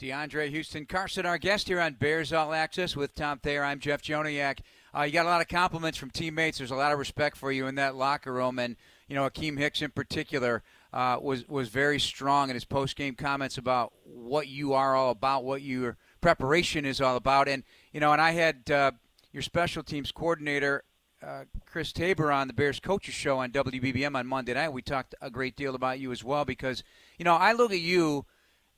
[0.02, 3.64] DeAndre Houston Carson, our guest here on Bears All Access with Tom Thayer.
[3.64, 4.62] I'm Jeff Joniak.
[4.98, 6.58] Uh, you got a lot of compliments from teammates.
[6.58, 9.60] There's a lot of respect for you in that locker room, and you know, Akiem
[9.60, 14.48] Hicks in particular uh, was was very strong in his post game comments about what
[14.48, 18.32] you are all about, what your preparation is all about, and you know, and I
[18.32, 18.92] had uh,
[19.32, 20.84] your special teams coordinator.
[21.22, 24.74] Uh, Chris Tabor on the Bears Coaches Show on WBBM on Monday night.
[24.74, 26.84] We talked a great deal about you as well because,
[27.20, 28.26] you know, I look at you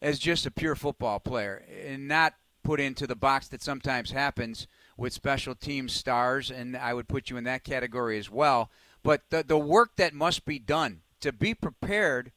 [0.03, 4.67] as just a pure football player and not put into the box that sometimes happens
[4.97, 8.69] with special team stars, and I would put you in that category as well.
[9.01, 12.31] But the, the work that must be done to be prepared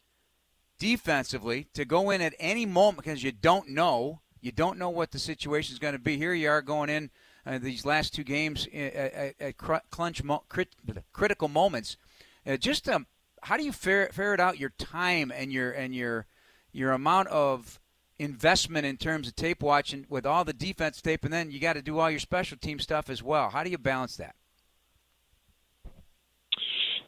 [0.78, 4.20] defensively to go in at any moment because you don't know.
[4.40, 6.16] You don't know what the situation is going to be.
[6.16, 7.10] Here you are going in
[7.44, 9.56] uh, these last two games at, at, at
[9.90, 10.68] crunch mo- crit,
[11.12, 11.96] critical moments.
[12.46, 13.06] Uh, just um,
[13.42, 16.26] how do you fer- ferret out your time and your and your
[16.76, 17.80] your amount of
[18.18, 21.74] investment in terms of tape watching with all the defense tape, and then you got
[21.74, 23.50] to do all your special team stuff as well.
[23.50, 24.34] How do you balance that?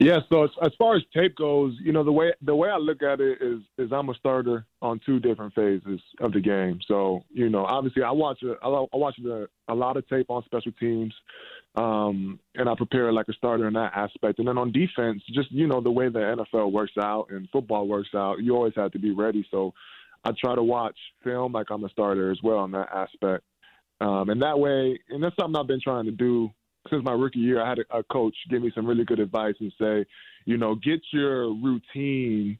[0.00, 2.76] Yeah, so as, as, far as tape goes, you know the way the way I
[2.76, 6.78] look at it is is I'm a starter on two different phases of the game.
[6.86, 10.44] So you know, obviously I watch a, I watch a, a lot of tape on
[10.44, 11.12] special teams,
[11.78, 14.40] um, and I prepare like a starter in that aspect.
[14.40, 16.18] And then on defense, just you know the way the
[16.54, 19.46] NFL works out and football works out, you always have to be ready.
[19.50, 19.72] So
[20.24, 23.44] I try to watch film like I'm a starter as well in that aspect.
[24.00, 26.50] Um, and that way, and that's something I've been trying to do
[26.90, 29.54] since my rookie year, I had a, a coach give me some really good advice
[29.60, 30.04] and say,
[30.46, 32.58] you know, get your routine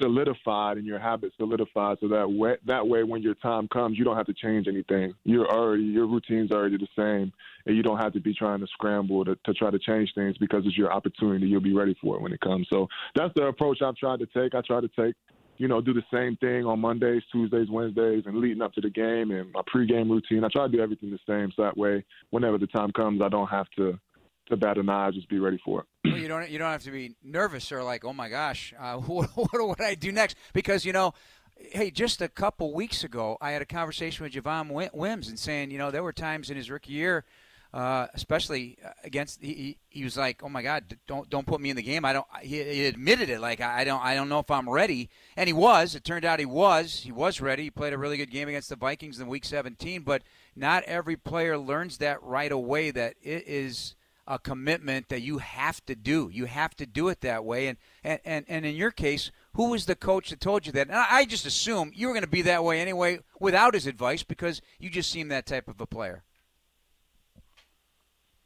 [0.00, 4.04] solidified and your habits solidified so that way that way when your time comes you
[4.04, 5.14] don't have to change anything.
[5.24, 7.32] You're already your routine's already the same
[7.66, 10.36] and you don't have to be trying to scramble to, to try to change things
[10.38, 11.46] because it's your opportunity.
[11.46, 12.66] You'll be ready for it when it comes.
[12.70, 14.54] So that's the approach i've tried to take.
[14.54, 15.14] I try to take
[15.58, 18.90] you know, do the same thing on Mondays, Tuesdays, Wednesdays, and leading up to the
[18.90, 20.44] game and my pregame routine.
[20.44, 23.28] I try to do everything the same, so that way, whenever the time comes, I
[23.28, 23.98] don't have to
[24.46, 25.10] to bat an eye.
[25.10, 25.86] Just be ready for it.
[26.10, 28.96] Well, you don't you don't have to be nervous or like, oh my gosh, uh,
[28.96, 30.36] what, what would I do next?
[30.52, 31.14] Because you know,
[31.58, 35.70] Hey, just a couple weeks ago, I had a conversation with Javon Wims and saying,
[35.70, 37.24] you know, there were times in his rookie year–
[37.76, 41.68] uh, especially uh, against he, he was like, "Oh my God, don't don't put me
[41.68, 42.26] in the game." I don't.
[42.40, 45.52] He, he, admitted it, like I don't I don't know if I'm ready, and he
[45.52, 45.94] was.
[45.94, 47.00] It turned out he was.
[47.00, 47.64] He was ready.
[47.64, 50.02] He played a really good game against the Vikings in Week 17.
[50.02, 50.22] But
[50.54, 52.92] not every player learns that right away.
[52.92, 53.94] That it is
[54.26, 56.30] a commitment that you have to do.
[56.32, 57.68] You have to do it that way.
[57.68, 60.88] And and and, and in your case, who was the coach that told you that?
[60.88, 64.22] And I just assume you were going to be that way anyway without his advice
[64.22, 66.24] because you just seem that type of a player.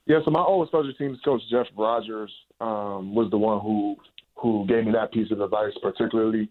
[0.06, 3.96] Yeah, so my old special teams coach Jeff Rodgers um, was the one who
[4.34, 6.48] who gave me that piece of advice particularly.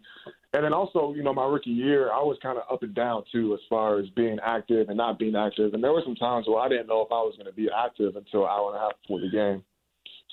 [0.53, 3.23] And then also, you know, my rookie year, I was kind of up and down
[3.31, 5.75] too as far as being active and not being active.
[5.75, 7.69] And there were some times where I didn't know if I was going to be
[7.69, 9.63] active until an hour and a half before the game.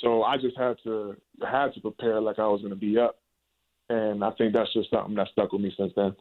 [0.02, 3.18] So I just had to had to prepare like I was going to be up.
[3.88, 6.16] And I think that's just something that stuck with me since then.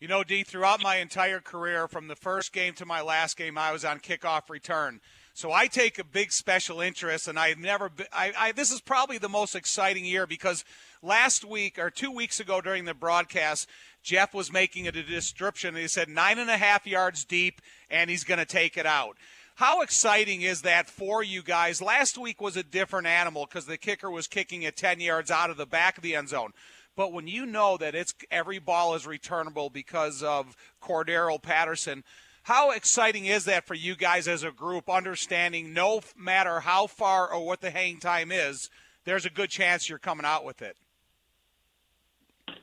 [0.00, 3.58] You know, D, throughout my entire career, from the first game to my last game,
[3.58, 5.00] I was on kickoff return.
[5.38, 7.92] So I take a big special interest, and I've never.
[8.12, 10.64] I, I this is probably the most exciting year because
[11.00, 13.68] last week or two weeks ago during the broadcast,
[14.02, 15.76] Jeff was making a description.
[15.76, 18.84] And he said nine and a half yards deep, and he's going to take it
[18.84, 19.16] out.
[19.54, 21.80] How exciting is that for you guys?
[21.80, 25.50] Last week was a different animal because the kicker was kicking it 10 yards out
[25.50, 26.50] of the back of the end zone.
[26.96, 32.02] But when you know that it's every ball is returnable because of Cordarrelle Patterson,
[32.48, 37.30] how exciting is that for you guys as a group, understanding no matter how far
[37.30, 38.70] or what the hang time is,
[39.04, 40.74] there's a good chance you're coming out with it?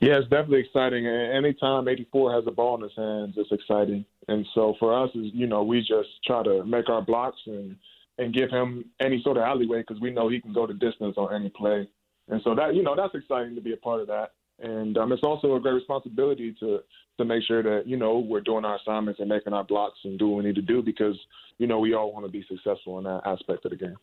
[0.01, 1.05] Yeah, it's definitely exciting.
[1.05, 4.03] Anytime 84 has a ball in his hands, it's exciting.
[4.27, 7.75] And so for us, is you know, we just try to make our blocks and
[8.17, 11.15] and give him any sort of alleyway because we know he can go the distance
[11.17, 11.87] on any play.
[12.29, 14.31] And so that you know that's exciting to be a part of that.
[14.59, 16.79] And um, it's also a great responsibility to
[17.17, 20.17] to make sure that you know we're doing our assignments and making our blocks and
[20.19, 21.17] do what we need to do because
[21.57, 23.97] you know we all want to be successful in that aspect of the game.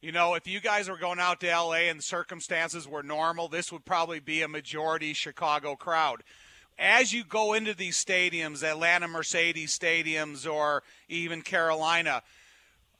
[0.00, 3.48] You know, if you guys were going out to LA and the circumstances were normal,
[3.48, 6.22] this would probably be a majority Chicago crowd.
[6.78, 12.22] As you go into these stadiums, Atlanta Mercedes stadiums or even Carolina,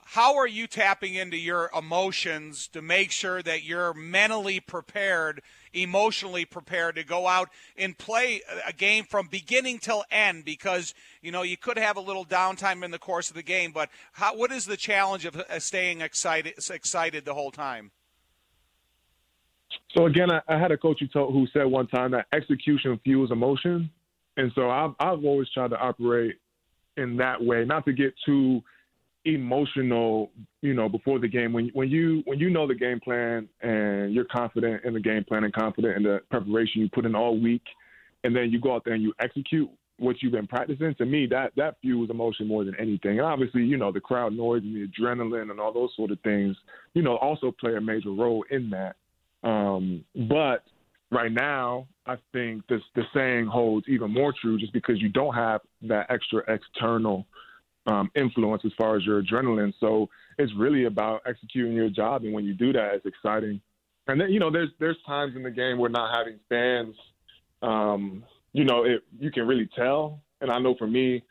[0.08, 5.42] how are you tapping into your emotions to make sure that you're mentally prepared,
[5.76, 10.44] emotionally prepared to go out and play a game from beginning till end?
[10.44, 13.72] Because you know you could have a little downtime in the course of the game,
[13.72, 17.90] but how, what is the challenge of uh, staying excited excited the whole time?
[19.96, 22.98] So again, I, I had a coach who, told, who said one time that execution
[23.04, 23.90] fuels emotion,
[24.36, 26.36] and so I've I've always tried to operate
[26.96, 28.62] in that way, not to get too
[29.26, 30.30] emotional,
[30.62, 31.52] you know, before the game.
[31.52, 35.24] When when you when you know the game plan and you're confident in the game
[35.24, 37.62] plan and confident in the preparation you put in all week,
[38.24, 40.94] and then you go out there and you execute what you've been practicing.
[40.96, 43.18] To me, that that fuels emotion more than anything.
[43.18, 46.20] And obviously, you know, the crowd noise and the adrenaline and all those sort of
[46.20, 46.56] things,
[46.94, 48.96] you know, also play a major role in that.
[49.46, 50.64] Um, but
[51.10, 55.34] right now, I think this the saying holds even more true, just because you don't
[55.34, 57.26] have that extra external
[57.86, 59.72] um, influence as far as your adrenaline.
[59.80, 63.60] So it's really about executing your job, and when you do that, it's exciting.
[64.08, 66.94] And then you know, there's there's times in the game where not having fans,
[67.62, 70.20] um, you know, it, you can really tell.
[70.40, 71.22] And I know for me,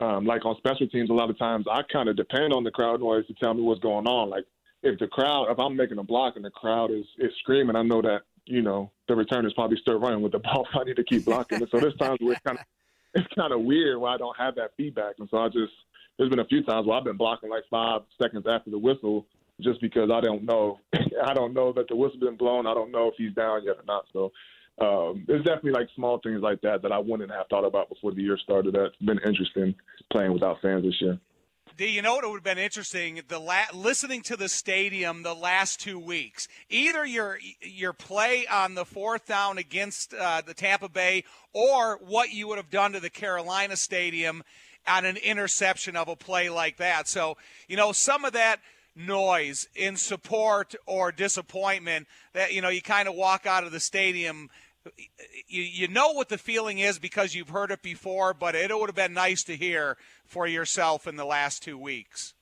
[0.00, 2.70] um, like on special teams, a lot of times I kind of depend on the
[2.70, 4.30] crowd noise to tell me what's going on.
[4.30, 4.44] Like
[4.82, 7.82] if the crowd, if I'm making a block and the crowd is is screaming, I
[7.82, 10.66] know that you know the return is probably still running with the ball.
[10.74, 11.60] I need to keep blocking.
[11.70, 12.64] so there's times where it's kind of
[13.14, 15.72] it's kind of weird where I don't have that feedback, and so I just
[16.18, 19.26] there's been a few times where I've been blocking like five seconds after the whistle
[19.60, 20.78] just because I don't know
[21.24, 22.66] I don't know that the whistle's been blown.
[22.66, 24.04] I don't know if he's down yet or not.
[24.12, 24.32] So
[24.80, 28.12] um, there's definitely like small things like that that I wouldn't have thought about before
[28.12, 28.74] the year started.
[28.74, 29.74] That's been interesting
[30.10, 31.18] playing without fans this year.
[31.76, 33.22] D, you know what would have been interesting?
[33.28, 36.46] The la- listening to the stadium the last two weeks.
[36.68, 42.32] Either your your play on the fourth down against uh, the Tampa Bay, or what
[42.32, 44.42] you would have done to the Carolina stadium
[44.86, 47.08] on an interception of a play like that.
[47.08, 48.60] So you know some of that
[48.94, 53.80] noise in support or disappointment that you know you kind of walk out of the
[53.80, 54.50] stadium
[55.46, 58.88] you, you know what the feeling is because you've heard it before, but it would
[58.88, 62.34] have been nice to hear for yourself in the last two weeks.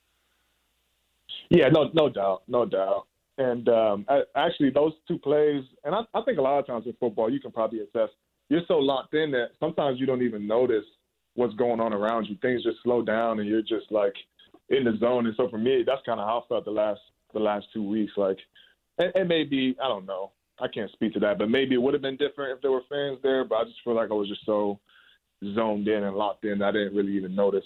[1.49, 3.07] Yeah, no, no doubt, no doubt.
[3.37, 6.93] And um, actually, those two plays, and I, I think a lot of times in
[6.99, 8.09] football, you can probably assess.
[8.49, 10.85] You're so locked in that sometimes you don't even notice
[11.35, 12.37] what's going on around you.
[12.41, 14.13] Things just slow down, and you're just like
[14.69, 15.25] in the zone.
[15.25, 17.01] And so for me, that's kind of how I felt the last
[17.33, 18.11] the last two weeks.
[18.17, 18.37] Like,
[18.99, 20.31] it, it may be, I don't know,
[20.61, 22.83] I can't speak to that, but maybe it would have been different if there were
[22.89, 23.43] fans there.
[23.43, 24.79] But I just feel like I was just so
[25.55, 26.59] zoned in and locked in.
[26.59, 27.65] That I didn't really even notice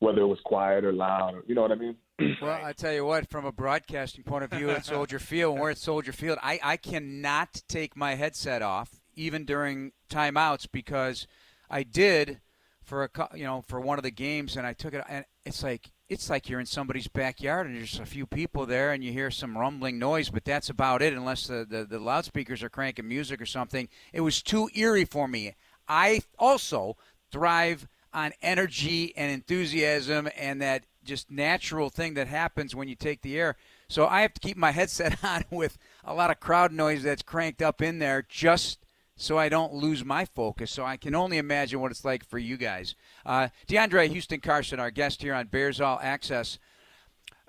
[0.00, 1.34] whether it was quiet or loud.
[1.34, 1.96] Or, you know what I mean?
[2.42, 5.70] well, I tell you what, from a broadcasting point of view at Soldier Field, we're
[5.70, 11.26] at Soldier Field, I, I cannot take my headset off even during timeouts because
[11.70, 12.40] I did
[12.82, 15.62] for a you know for one of the games and I took it and it's
[15.62, 19.10] like it's like you're in somebody's backyard and there's a few people there and you
[19.10, 23.08] hear some rumbling noise, but that's about it unless the, the, the loudspeakers are cranking
[23.08, 23.88] music or something.
[24.12, 25.54] It was too eerie for me.
[25.88, 26.98] I also
[27.30, 33.22] thrive on energy and enthusiasm and that just natural thing that happens when you take
[33.22, 33.56] the air.
[33.88, 37.22] So I have to keep my headset on with a lot of crowd noise that's
[37.22, 38.81] cranked up in there just
[39.16, 40.70] so I don't lose my focus.
[40.70, 42.94] So I can only imagine what it's like for you guys.
[43.24, 46.58] Uh, DeAndre Houston Carson, our guest here on Bears All Access.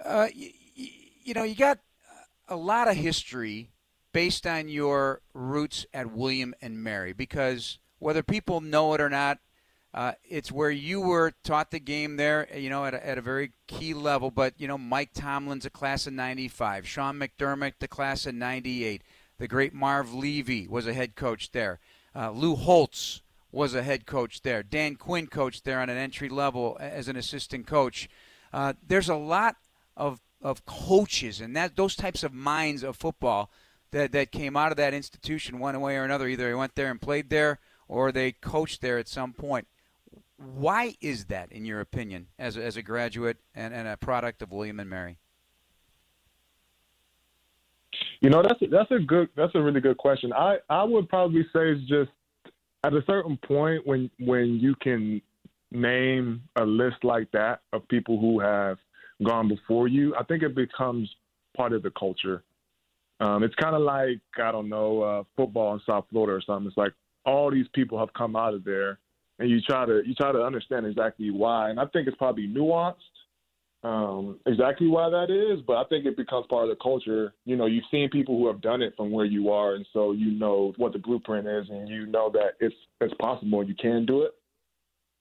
[0.04, 0.52] Uh, you,
[1.24, 1.80] you know, you got
[2.48, 3.72] a lot of history
[4.12, 9.40] based on your roots at William and Mary because whether people know it or not,
[9.94, 13.22] uh, it's where you were taught the game there, you know, at a, at a
[13.22, 14.32] very key level.
[14.32, 16.88] But, you know, Mike Tomlin's a class of 95.
[16.88, 19.04] Sean McDermott, the class of 98.
[19.44, 21.82] The great Marv Levy was a head coach there.
[22.16, 23.22] Uh, Lou Holtz
[23.52, 24.64] was a head coach there.
[24.64, 28.08] Dan Quinn coached there on an entry level as an assistant coach.
[28.54, 29.58] Uh, there's a lot
[29.98, 33.52] of, of coaches and that those types of minds of football
[33.92, 36.30] that, that came out of that institution one way or another.
[36.30, 39.68] Either they went there and played there or they coached there at some point.
[40.38, 44.54] Why is that, in your opinion, as as a graduate and, and a product of
[44.54, 45.18] William and Mary?
[48.24, 50.32] You know, that's a, that's a good that's a really good question.
[50.32, 52.10] I I would probably say it's just
[52.86, 55.22] at a certain point when when you can
[55.72, 58.78] name a list like that of people who have
[59.26, 61.14] gone before you, I think it becomes
[61.58, 62.44] part of the culture.
[63.20, 66.68] Um, it's kind of like I don't know uh, football in South Florida or something.
[66.68, 66.94] It's like
[67.26, 69.00] all these people have come out of there,
[69.40, 71.72] and you try to you try to understand exactly why.
[71.72, 72.96] And I think it's probably nuanced
[73.84, 77.34] um, exactly why that is, but I think it becomes part of the culture.
[77.44, 80.14] You know, you've seen people who have done it from where you are, and so
[80.14, 83.76] you know what the blueprint is, and you know that it's it's possible and you
[83.76, 84.32] can do it.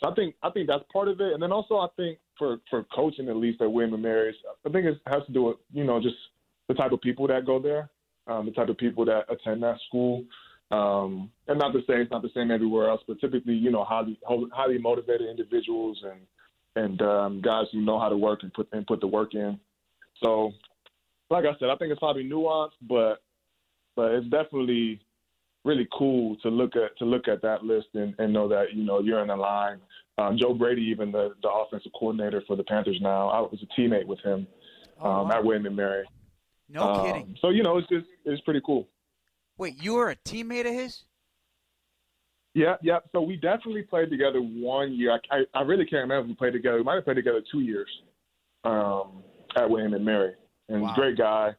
[0.02, 2.58] So I think I think that's part of it, and then also I think for
[2.70, 5.56] for coaching at least at William and Mary's, I think it has to do with
[5.72, 6.16] you know just
[6.68, 7.90] the type of people that go there,
[8.28, 10.24] um, the type of people that attend that school.
[10.70, 13.84] Um, and not to say it's not the same everywhere else, but typically, you know,
[13.84, 14.18] highly
[14.52, 16.20] highly motivated individuals and
[16.76, 19.58] and um, guys who know how to work and put and put the work in.
[20.22, 20.52] So,
[21.30, 23.22] like I said, I think it's probably nuanced, but
[23.96, 25.00] but it's definitely
[25.64, 28.84] really cool to look at to look at that list and, and know that you
[28.84, 29.78] know you're in the line.
[30.18, 33.80] Um, Joe Brady, even the the offensive coordinator for the Panthers now, I was a
[33.80, 34.46] teammate with him
[35.00, 35.36] oh, um, wow.
[35.36, 36.04] at William and Mary.
[36.68, 37.36] No um, kidding.
[37.40, 38.88] So you know, it's just it's pretty cool.
[39.58, 41.04] Wait, you were a teammate of his?
[42.54, 42.98] Yeah, yeah.
[43.12, 45.12] So we definitely played together one year.
[45.12, 46.76] I, I, I really can't remember if we played together.
[46.76, 47.88] We might have played together two years
[48.64, 49.22] um,
[49.56, 50.34] at William and Mary.
[50.68, 50.94] And wow.
[50.94, 51.54] great guy,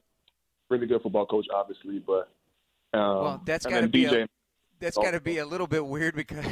[0.69, 1.99] really good football coach, obviously.
[1.99, 2.29] But
[2.93, 4.27] um, well, that's got to be DJ, a,
[4.79, 6.45] that's got to be a little bit weird because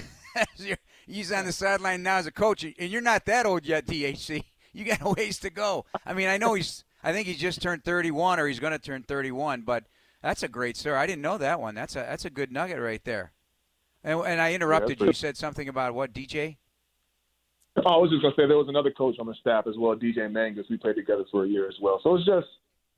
[1.07, 4.45] he's on the sideline now as a coach, and you're not that old yet, DHC.
[4.73, 5.83] You got a ways to go.
[6.05, 6.85] I mean, I know he's.
[7.03, 9.63] I think he's just turned 31, or he's going to turn 31.
[9.63, 9.83] But
[10.21, 10.95] that's a great story.
[10.95, 11.75] I didn't know that one.
[11.75, 13.33] That's a that's a good nugget right there.
[14.03, 15.09] And, and I interrupted yeah, you.
[15.09, 16.57] You said something about what DJ?
[17.77, 19.95] Oh, I was just gonna say there was another coach on the staff as well,
[19.95, 20.65] DJ Mangas.
[20.69, 22.01] We played together for a year as well.
[22.03, 22.47] So it's just,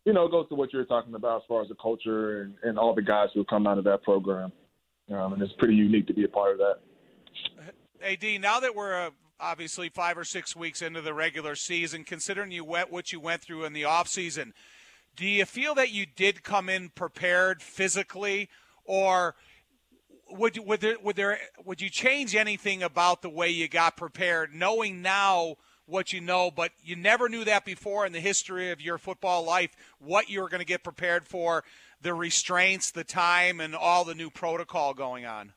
[0.06, 2.56] you know, it goes to what you're talking about as far as the culture and,
[2.64, 4.52] and all the guys who come out of that program.
[5.12, 6.80] Um, and it's pretty unique to be a part of that.
[8.00, 12.04] Hey, D, now that we're uh, obviously five or six weeks into the regular season,
[12.04, 14.54] considering you went what you went through in the off season,
[15.16, 18.50] do you feel that you did come in prepared physically,
[18.86, 19.36] or–
[20.38, 24.54] would would there would there would you change anything about the way you got prepared,
[24.54, 25.56] knowing now
[25.86, 29.44] what you know, but you never knew that before in the history of your football
[29.44, 31.64] life, what you were going to get prepared for,
[32.02, 35.52] the restraints, the time, and all the new protocol going on?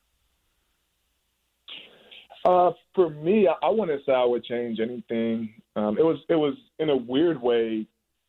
[2.44, 5.54] Uh, for me, I, I wouldn't say I would change anything.
[5.76, 7.86] Um, it was it was in a weird way,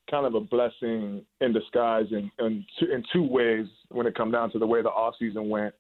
[0.10, 4.32] kind of a blessing in disguise in in two, in two ways when it come
[4.32, 5.74] down to the way the off season went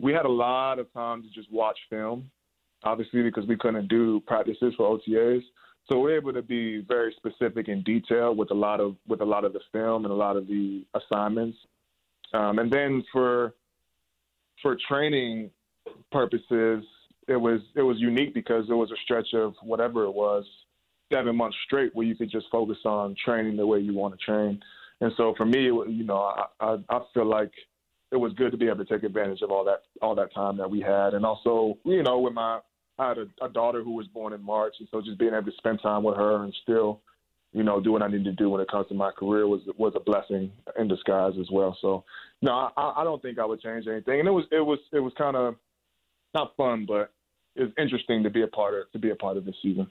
[0.00, 2.30] we had a lot of time to just watch film,
[2.84, 5.42] obviously because we couldn't do practices for OTAs.
[5.88, 9.24] So we're able to be very specific in detail with a lot of with a
[9.24, 11.58] lot of the film and a lot of the assignments.
[12.32, 13.54] Um, and then for
[14.62, 15.50] for training
[16.12, 16.84] purposes,
[17.28, 20.44] it was it was unique because it was a stretch of whatever it was,
[21.12, 24.24] seven months straight, where you could just focus on training the way you want to
[24.24, 24.60] train.
[25.00, 27.52] And so for me, you know, I, I, I feel like
[28.12, 30.56] it was good to be able to take advantage of all that all that time
[30.58, 32.60] that we had, and also you know with my
[32.98, 35.50] I had a, a daughter who was born in March, and so just being able
[35.50, 37.00] to spend time with her and still
[37.52, 39.60] you know, do what I need to do when it comes to my career was
[39.76, 41.76] was a blessing in disguise as well.
[41.80, 42.04] So,
[42.42, 44.20] no, I, I don't think I would change anything.
[44.20, 45.56] And it was it was it was kind of
[46.32, 47.12] not fun, but
[47.56, 49.88] it's interesting to be a part of to be a part of this season.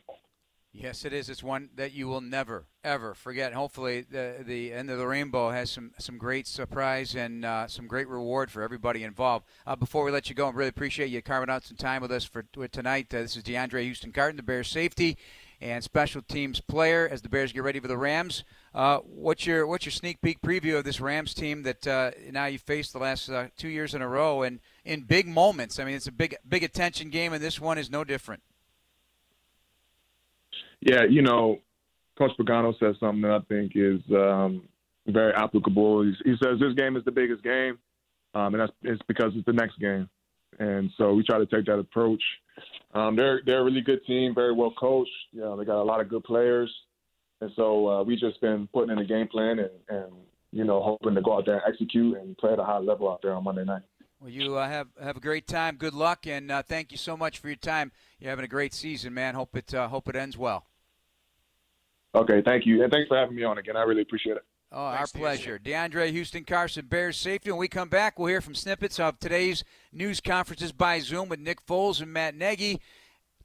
[0.72, 1.30] Yes, it is.
[1.30, 3.54] It's one that you will never ever forget.
[3.54, 7.88] Hopefully, the the end of the rainbow has some some great surprise and uh, some
[7.88, 9.46] great reward for everybody involved.
[9.66, 12.12] Uh, before we let you go, I really appreciate you carving out some time with
[12.12, 13.08] us for tonight.
[13.14, 15.18] Uh, this is DeAndre Houston Carson, the Bears safety
[15.62, 18.44] and special teams player as the Bears get ready for the Rams.
[18.74, 22.46] Uh, what's your what's your sneak peek preview of this Rams team that uh, now
[22.46, 25.80] you faced the last uh, two years in a row and in big moments?
[25.80, 28.44] I mean, it's a big big attention game, and this one is no different.
[30.82, 31.60] Yeah, you know,
[32.18, 34.64] Coach Pagano says something that I think is um,
[35.08, 36.04] very applicable.
[36.04, 37.78] He says this game is the biggest game,
[38.34, 40.10] um, and that's it's because it's the next game,
[40.60, 42.22] and so we try to take that approach.
[42.94, 45.12] Um, they're they're a really good team, very well coached.
[45.32, 46.74] You know, they got a lot of good players,
[47.42, 50.14] and so uh, we just been putting in a game plan and, and
[50.52, 53.10] you know hoping to go out there and execute and play at a high level
[53.10, 53.84] out there on Monday night.
[54.20, 55.78] Well, you uh, have have a great time.
[55.78, 57.92] Good luck, and uh, thank you so much for your time.
[58.20, 59.36] You're having a great season, man.
[59.36, 60.66] Hope it uh, hope it ends well.
[62.14, 63.78] Okay, thank you, and thanks for having me on again.
[63.78, 64.44] I really appreciate it.
[64.72, 65.60] Oh, Thanks, our pleasure.
[65.64, 67.50] DeAndre Houston Carson, Bears safety.
[67.50, 71.40] When we come back, we'll hear from snippets of today's news conferences by Zoom with
[71.40, 72.80] Nick Foles and Matt Nagy.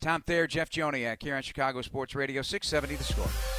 [0.01, 3.54] Tom Thayer, Jeff Joniak here on Chicago Sports Radio 670 The Score.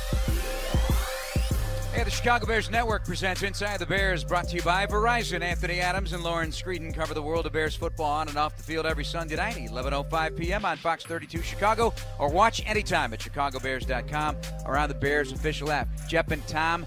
[1.95, 5.39] Hey, the Chicago Bears Network presents Inside the Bears, brought to you by Verizon.
[5.39, 8.63] Anthony Adams and Lauren Screeden cover the world of Bears football on and off the
[8.63, 10.65] field every Sunday night, 11.05 p.m.
[10.65, 14.35] on Fox 32 Chicago, or watch anytime at chicagobears.com
[14.65, 15.87] or on the Bears official app.
[16.09, 16.85] Jeff and Tom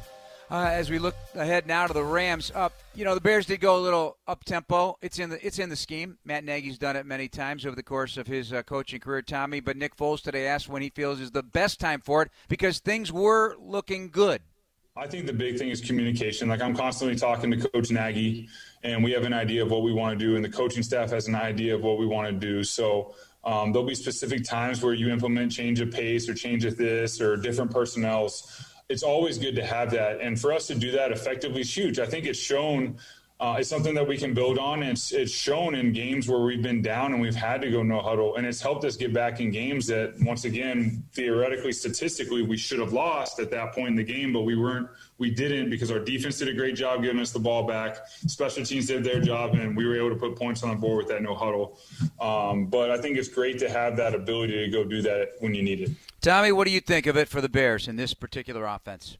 [0.50, 2.52] uh, as we look ahead now to the Rams.
[2.54, 4.98] Up, you know, the Bears did go a little up tempo.
[5.00, 6.18] It's in the it's in the scheme.
[6.26, 9.60] Matt Nagy's done it many times over the course of his uh, coaching career, Tommy.
[9.60, 12.78] But Nick Foles today asked when he feels is the best time for it because
[12.78, 14.42] things were looking good.
[14.98, 16.48] I think the big thing is communication.
[16.48, 18.48] Like I'm constantly talking to Coach Nagy,
[18.82, 21.10] and we have an idea of what we want to do, and the coaching staff
[21.10, 22.64] has an idea of what we want to do.
[22.64, 23.14] So.
[23.44, 27.20] Um, there'll be specific times where you implement change of pace or change of this
[27.20, 30.20] or different personnel's it's always good to have that.
[30.20, 31.98] And for us to do that effectively is huge.
[31.98, 32.96] I think it's shown
[33.40, 34.82] uh, it's something that we can build on.
[34.82, 38.00] It's it's shown in games where we've been down and we've had to go no
[38.00, 42.56] huddle, and it's helped us get back in games that once again, theoretically, statistically, we
[42.56, 44.88] should have lost at that point in the game, but we weren't.
[45.18, 48.06] We didn't because our defense did a great job giving us the ball back.
[48.26, 50.98] Special teams did their job, and we were able to put points on the board
[50.98, 51.78] with that no huddle.
[52.20, 55.54] Um, but I think it's great to have that ability to go do that when
[55.54, 55.90] you need it.
[56.20, 59.16] Tommy, what do you think of it for the Bears in this particular offense?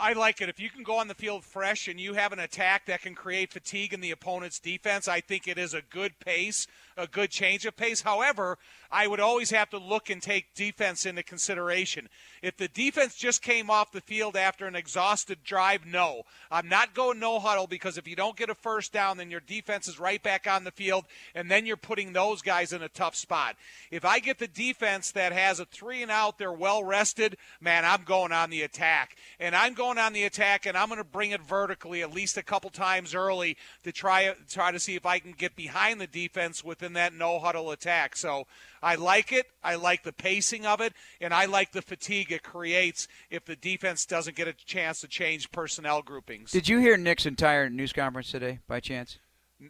[0.00, 0.48] I like it.
[0.48, 3.16] If you can go on the field fresh and you have an attack that can
[3.16, 7.30] create fatigue in the opponent's defense, I think it is a good pace, a good
[7.30, 8.02] change of pace.
[8.02, 8.58] However,
[8.92, 12.08] I would always have to look and take defense into consideration.
[12.42, 16.22] If the defense just came off the field after an exhausted drive, no.
[16.50, 19.40] I'm not going no huddle because if you don't get a first down, then your
[19.40, 22.88] defense is right back on the field, and then you're putting those guys in a
[22.88, 23.56] tough spot.
[23.90, 27.84] If I get the defense that has a three and out, they're well rested, man,
[27.84, 29.16] I'm going on the attack.
[29.40, 32.36] And I'm going on the attack, and I'm going to bring it vertically at least
[32.36, 36.06] a couple times early to try try to see if I can get behind the
[36.06, 38.16] defense within that no huddle attack.
[38.16, 38.46] So
[38.82, 39.46] I like it.
[39.62, 43.56] I like the pacing of it, and I like the fatigue it creates if the
[43.56, 46.50] defense doesn't get a chance to change personnel groupings.
[46.50, 49.18] Did you hear Nick's entire news conference today, by chance?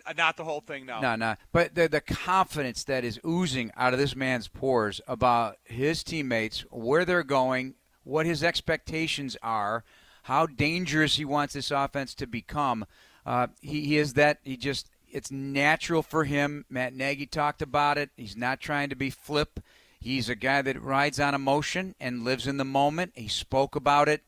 [0.04, 1.00] Uh, not the whole thing, no.
[1.00, 1.36] No, no.
[1.52, 6.60] But the the confidence that is oozing out of this man's pores about his teammates,
[6.70, 9.84] where they're going, what his expectations are,
[10.28, 12.84] how dangerous he wants this offense to become.
[13.24, 14.38] Uh, he, he is that.
[14.44, 16.66] He just it's natural for him.
[16.68, 18.10] Matt Nagy talked about it.
[18.14, 19.58] He's not trying to be flip.
[19.98, 23.12] He's a guy that rides on emotion and lives in the moment.
[23.14, 24.22] He spoke about it,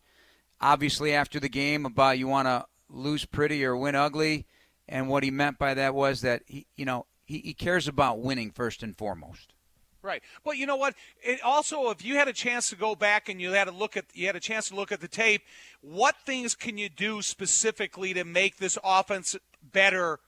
[0.59, 4.47] obviously, after the game about you want to lose pretty or win ugly.
[4.89, 8.21] And what he meant by that was that he, you know, he, he cares about
[8.21, 9.53] winning first and foremost.
[10.03, 10.23] Right.
[10.45, 10.95] Well, you know what?
[11.23, 13.99] It also, if you had a chance to go back and you had a look
[13.99, 15.43] at, you had a chance to look at the tape,
[15.83, 20.19] what things can you do specifically to make this offense better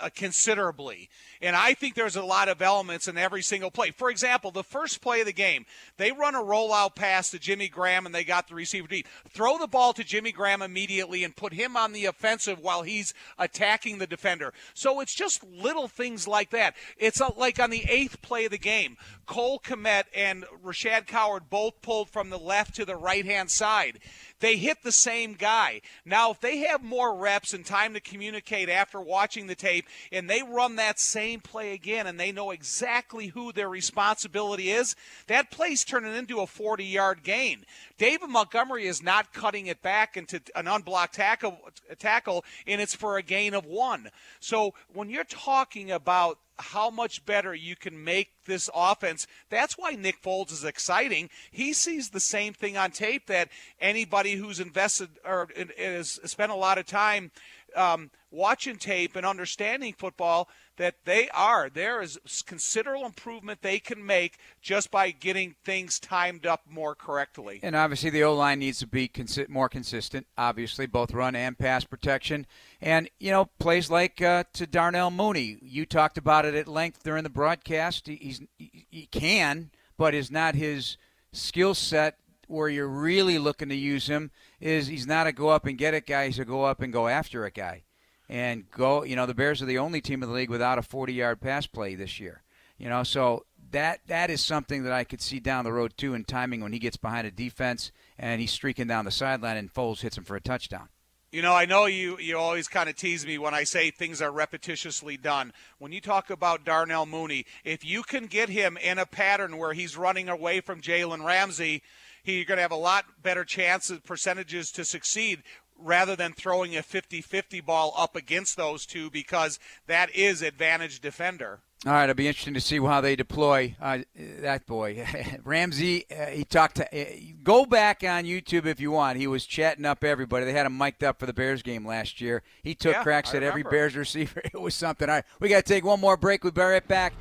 [0.00, 1.08] uh, considerably.
[1.42, 3.90] And I think there's a lot of elements in every single play.
[3.90, 5.66] For example, the first play of the game,
[5.96, 9.08] they run a rollout pass to Jimmy Graham and they got the receiver deep.
[9.28, 13.14] Throw the ball to Jimmy Graham immediately and put him on the offensive while he's
[13.38, 14.52] attacking the defender.
[14.74, 16.76] So it's just little things like that.
[16.96, 21.82] It's like on the eighth play of the game, Cole Kmet and Rashad Coward both
[21.82, 23.98] pulled from the left to the right hand side
[24.40, 25.82] they hit the same guy.
[26.04, 30.28] Now, if they have more reps and time to communicate after watching the tape and
[30.28, 35.50] they run that same play again and they know exactly who their responsibility is, that
[35.50, 37.64] play's turning into a 40 yard gain.
[37.98, 41.58] David Montgomery is not cutting it back into an unblocked tackle,
[41.98, 44.10] tackle and it's for a gain of one.
[44.40, 49.26] So when you're talking about how much better you can make this offense.
[49.48, 51.30] That's why Nick Foles is exciting.
[51.50, 53.48] He sees the same thing on tape that
[53.80, 55.48] anybody who's invested or
[55.78, 57.30] has spent a lot of time
[57.76, 61.68] um, watching tape and understanding football that they are.
[61.68, 67.60] There is considerable improvement they can make just by getting things timed up more correctly.
[67.62, 70.26] And obviously, the O line needs to be consi- more consistent.
[70.38, 72.46] Obviously, both run and pass protection.
[72.82, 75.58] And, you know, plays like uh, to Darnell Mooney.
[75.60, 78.06] You talked about it at length during the broadcast.
[78.06, 80.96] He's, he can, but is not his
[81.32, 82.16] skill set
[82.50, 85.94] where you're really looking to use him is he's not a go up and get
[85.94, 86.26] it guy.
[86.26, 87.84] He's a go up and go after it guy
[88.28, 89.04] and go.
[89.04, 91.66] You know, the Bears are the only team in the league without a 40-yard pass
[91.66, 92.42] play this year.
[92.76, 96.14] You know, so that that is something that I could see down the road too
[96.14, 99.72] in timing when he gets behind a defense and he's streaking down the sideline and
[99.72, 100.88] Foles hits him for a touchdown.
[101.32, 104.20] You know, I know you you always kind of tease me when I say things
[104.20, 105.52] are repetitiously done.
[105.78, 109.72] When you talk about Darnell Mooney, if you can get him in a pattern where
[109.72, 111.84] he's running away from Jalen Ramsey,
[112.24, 115.44] he, you're going to have a lot better chances percentages to succeed
[115.78, 121.60] rather than throwing a 50-50 ball up against those two because that is advantage defender.
[121.86, 124.00] All right, it'll be interesting to see how they deploy uh,
[124.40, 125.06] that boy
[125.44, 126.04] Ramsey.
[126.10, 126.84] Uh, he talked to.
[126.84, 127.06] Uh,
[127.42, 129.16] go back on YouTube if you want.
[129.16, 130.44] He was chatting up everybody.
[130.44, 132.42] They had him mic'd up for the Bears game last year.
[132.62, 133.62] He took yeah, cracks I at every.
[133.62, 134.42] Bears receiver.
[134.52, 135.08] It was something.
[135.08, 136.44] All right, we got to take one more break.
[136.44, 137.14] We'll be right back.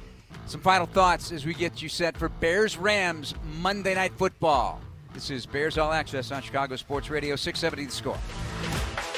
[0.45, 4.81] Some final thoughts as we get you set for Bears Rams Monday Night Football.
[5.13, 9.08] This is Bears All Access on Chicago Sports Radio 670 The Score.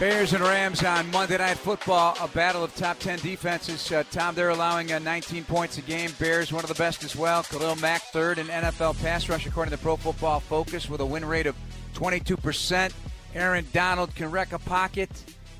[0.00, 3.92] Bears and Rams on Monday Night Football, a battle of top 10 defenses.
[3.92, 6.10] Uh, Tom, they're allowing uh, 19 points a game.
[6.18, 7.42] Bears, one of the best as well.
[7.42, 11.22] Khalil Mack, third in NFL pass rush, according to Pro Football Focus, with a win
[11.22, 11.54] rate of
[11.92, 12.94] 22%.
[13.34, 15.10] Aaron Donald can wreck a pocket.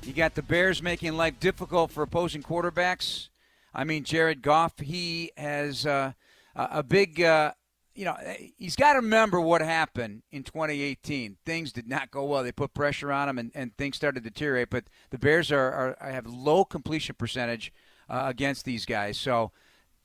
[0.01, 3.27] You got the Bears making life difficult for opposing quarterbacks.
[3.75, 6.13] I mean, Jared Goff, he has uh,
[6.55, 7.51] a big uh,
[7.93, 8.15] you know,
[8.57, 11.37] he's got to remember what happened in 2018.
[11.45, 12.43] Things did not go well.
[12.43, 14.69] They put pressure on him, and, and things started to deteriorate.
[14.69, 17.73] But the Bears are, are have low completion percentage
[18.09, 19.17] uh, against these guys.
[19.17, 19.51] So,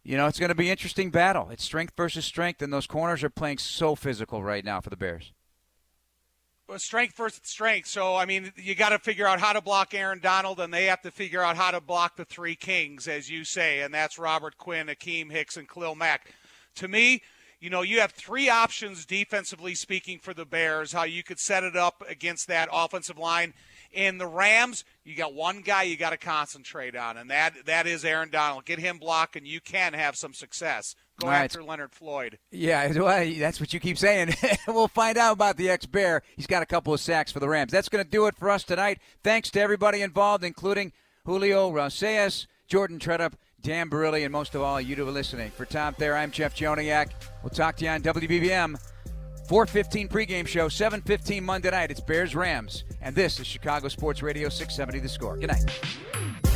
[0.03, 1.49] you know, it's going to be interesting battle.
[1.51, 4.97] It's strength versus strength, and those corners are playing so physical right now for the
[4.97, 5.33] Bears.
[6.69, 7.87] Well, strength versus strength.
[7.87, 10.87] So, I mean, you got to figure out how to block Aaron Donald, and they
[10.87, 14.19] have to figure out how to block the three kings, as you say, and that's
[14.19, 16.33] Robert Quinn, Akiem Hicks, and Khalil Mack.
[16.77, 17.23] To me,
[17.61, 21.65] you know, you have three options defensively speaking for the Bears, how you could set
[21.65, 23.55] it up against that offensive line.
[23.93, 27.87] In the Rams, you got one guy you got to concentrate on, and that that
[27.87, 28.67] is Aaron Donald.
[28.67, 30.95] Get him blocked, and you can have some success.
[31.19, 31.69] Go All after right.
[31.69, 32.39] Leonard Floyd.
[32.51, 34.35] Yeah, well, that's what you keep saying.
[34.69, 36.23] we'll find out about the ex Bear.
[36.37, 37.73] He's got a couple of sacks for the Rams.
[37.73, 38.99] That's going to do it for us tonight.
[39.23, 40.93] Thanks to everybody involved, including
[41.25, 43.33] Julio Rosales, Jordan Tredup,
[43.63, 45.51] Dan Barilli, and most of all, you are listening.
[45.51, 47.11] For Tom Thayer, I'm Jeff Joniak.
[47.43, 48.77] We'll talk to you on WBBM.
[49.49, 51.91] 415 pregame show, 715 Monday night.
[51.91, 52.85] It's Bears Rams.
[53.01, 55.37] And this is Chicago Sports Radio 670 The Score.
[55.37, 56.56] Good night.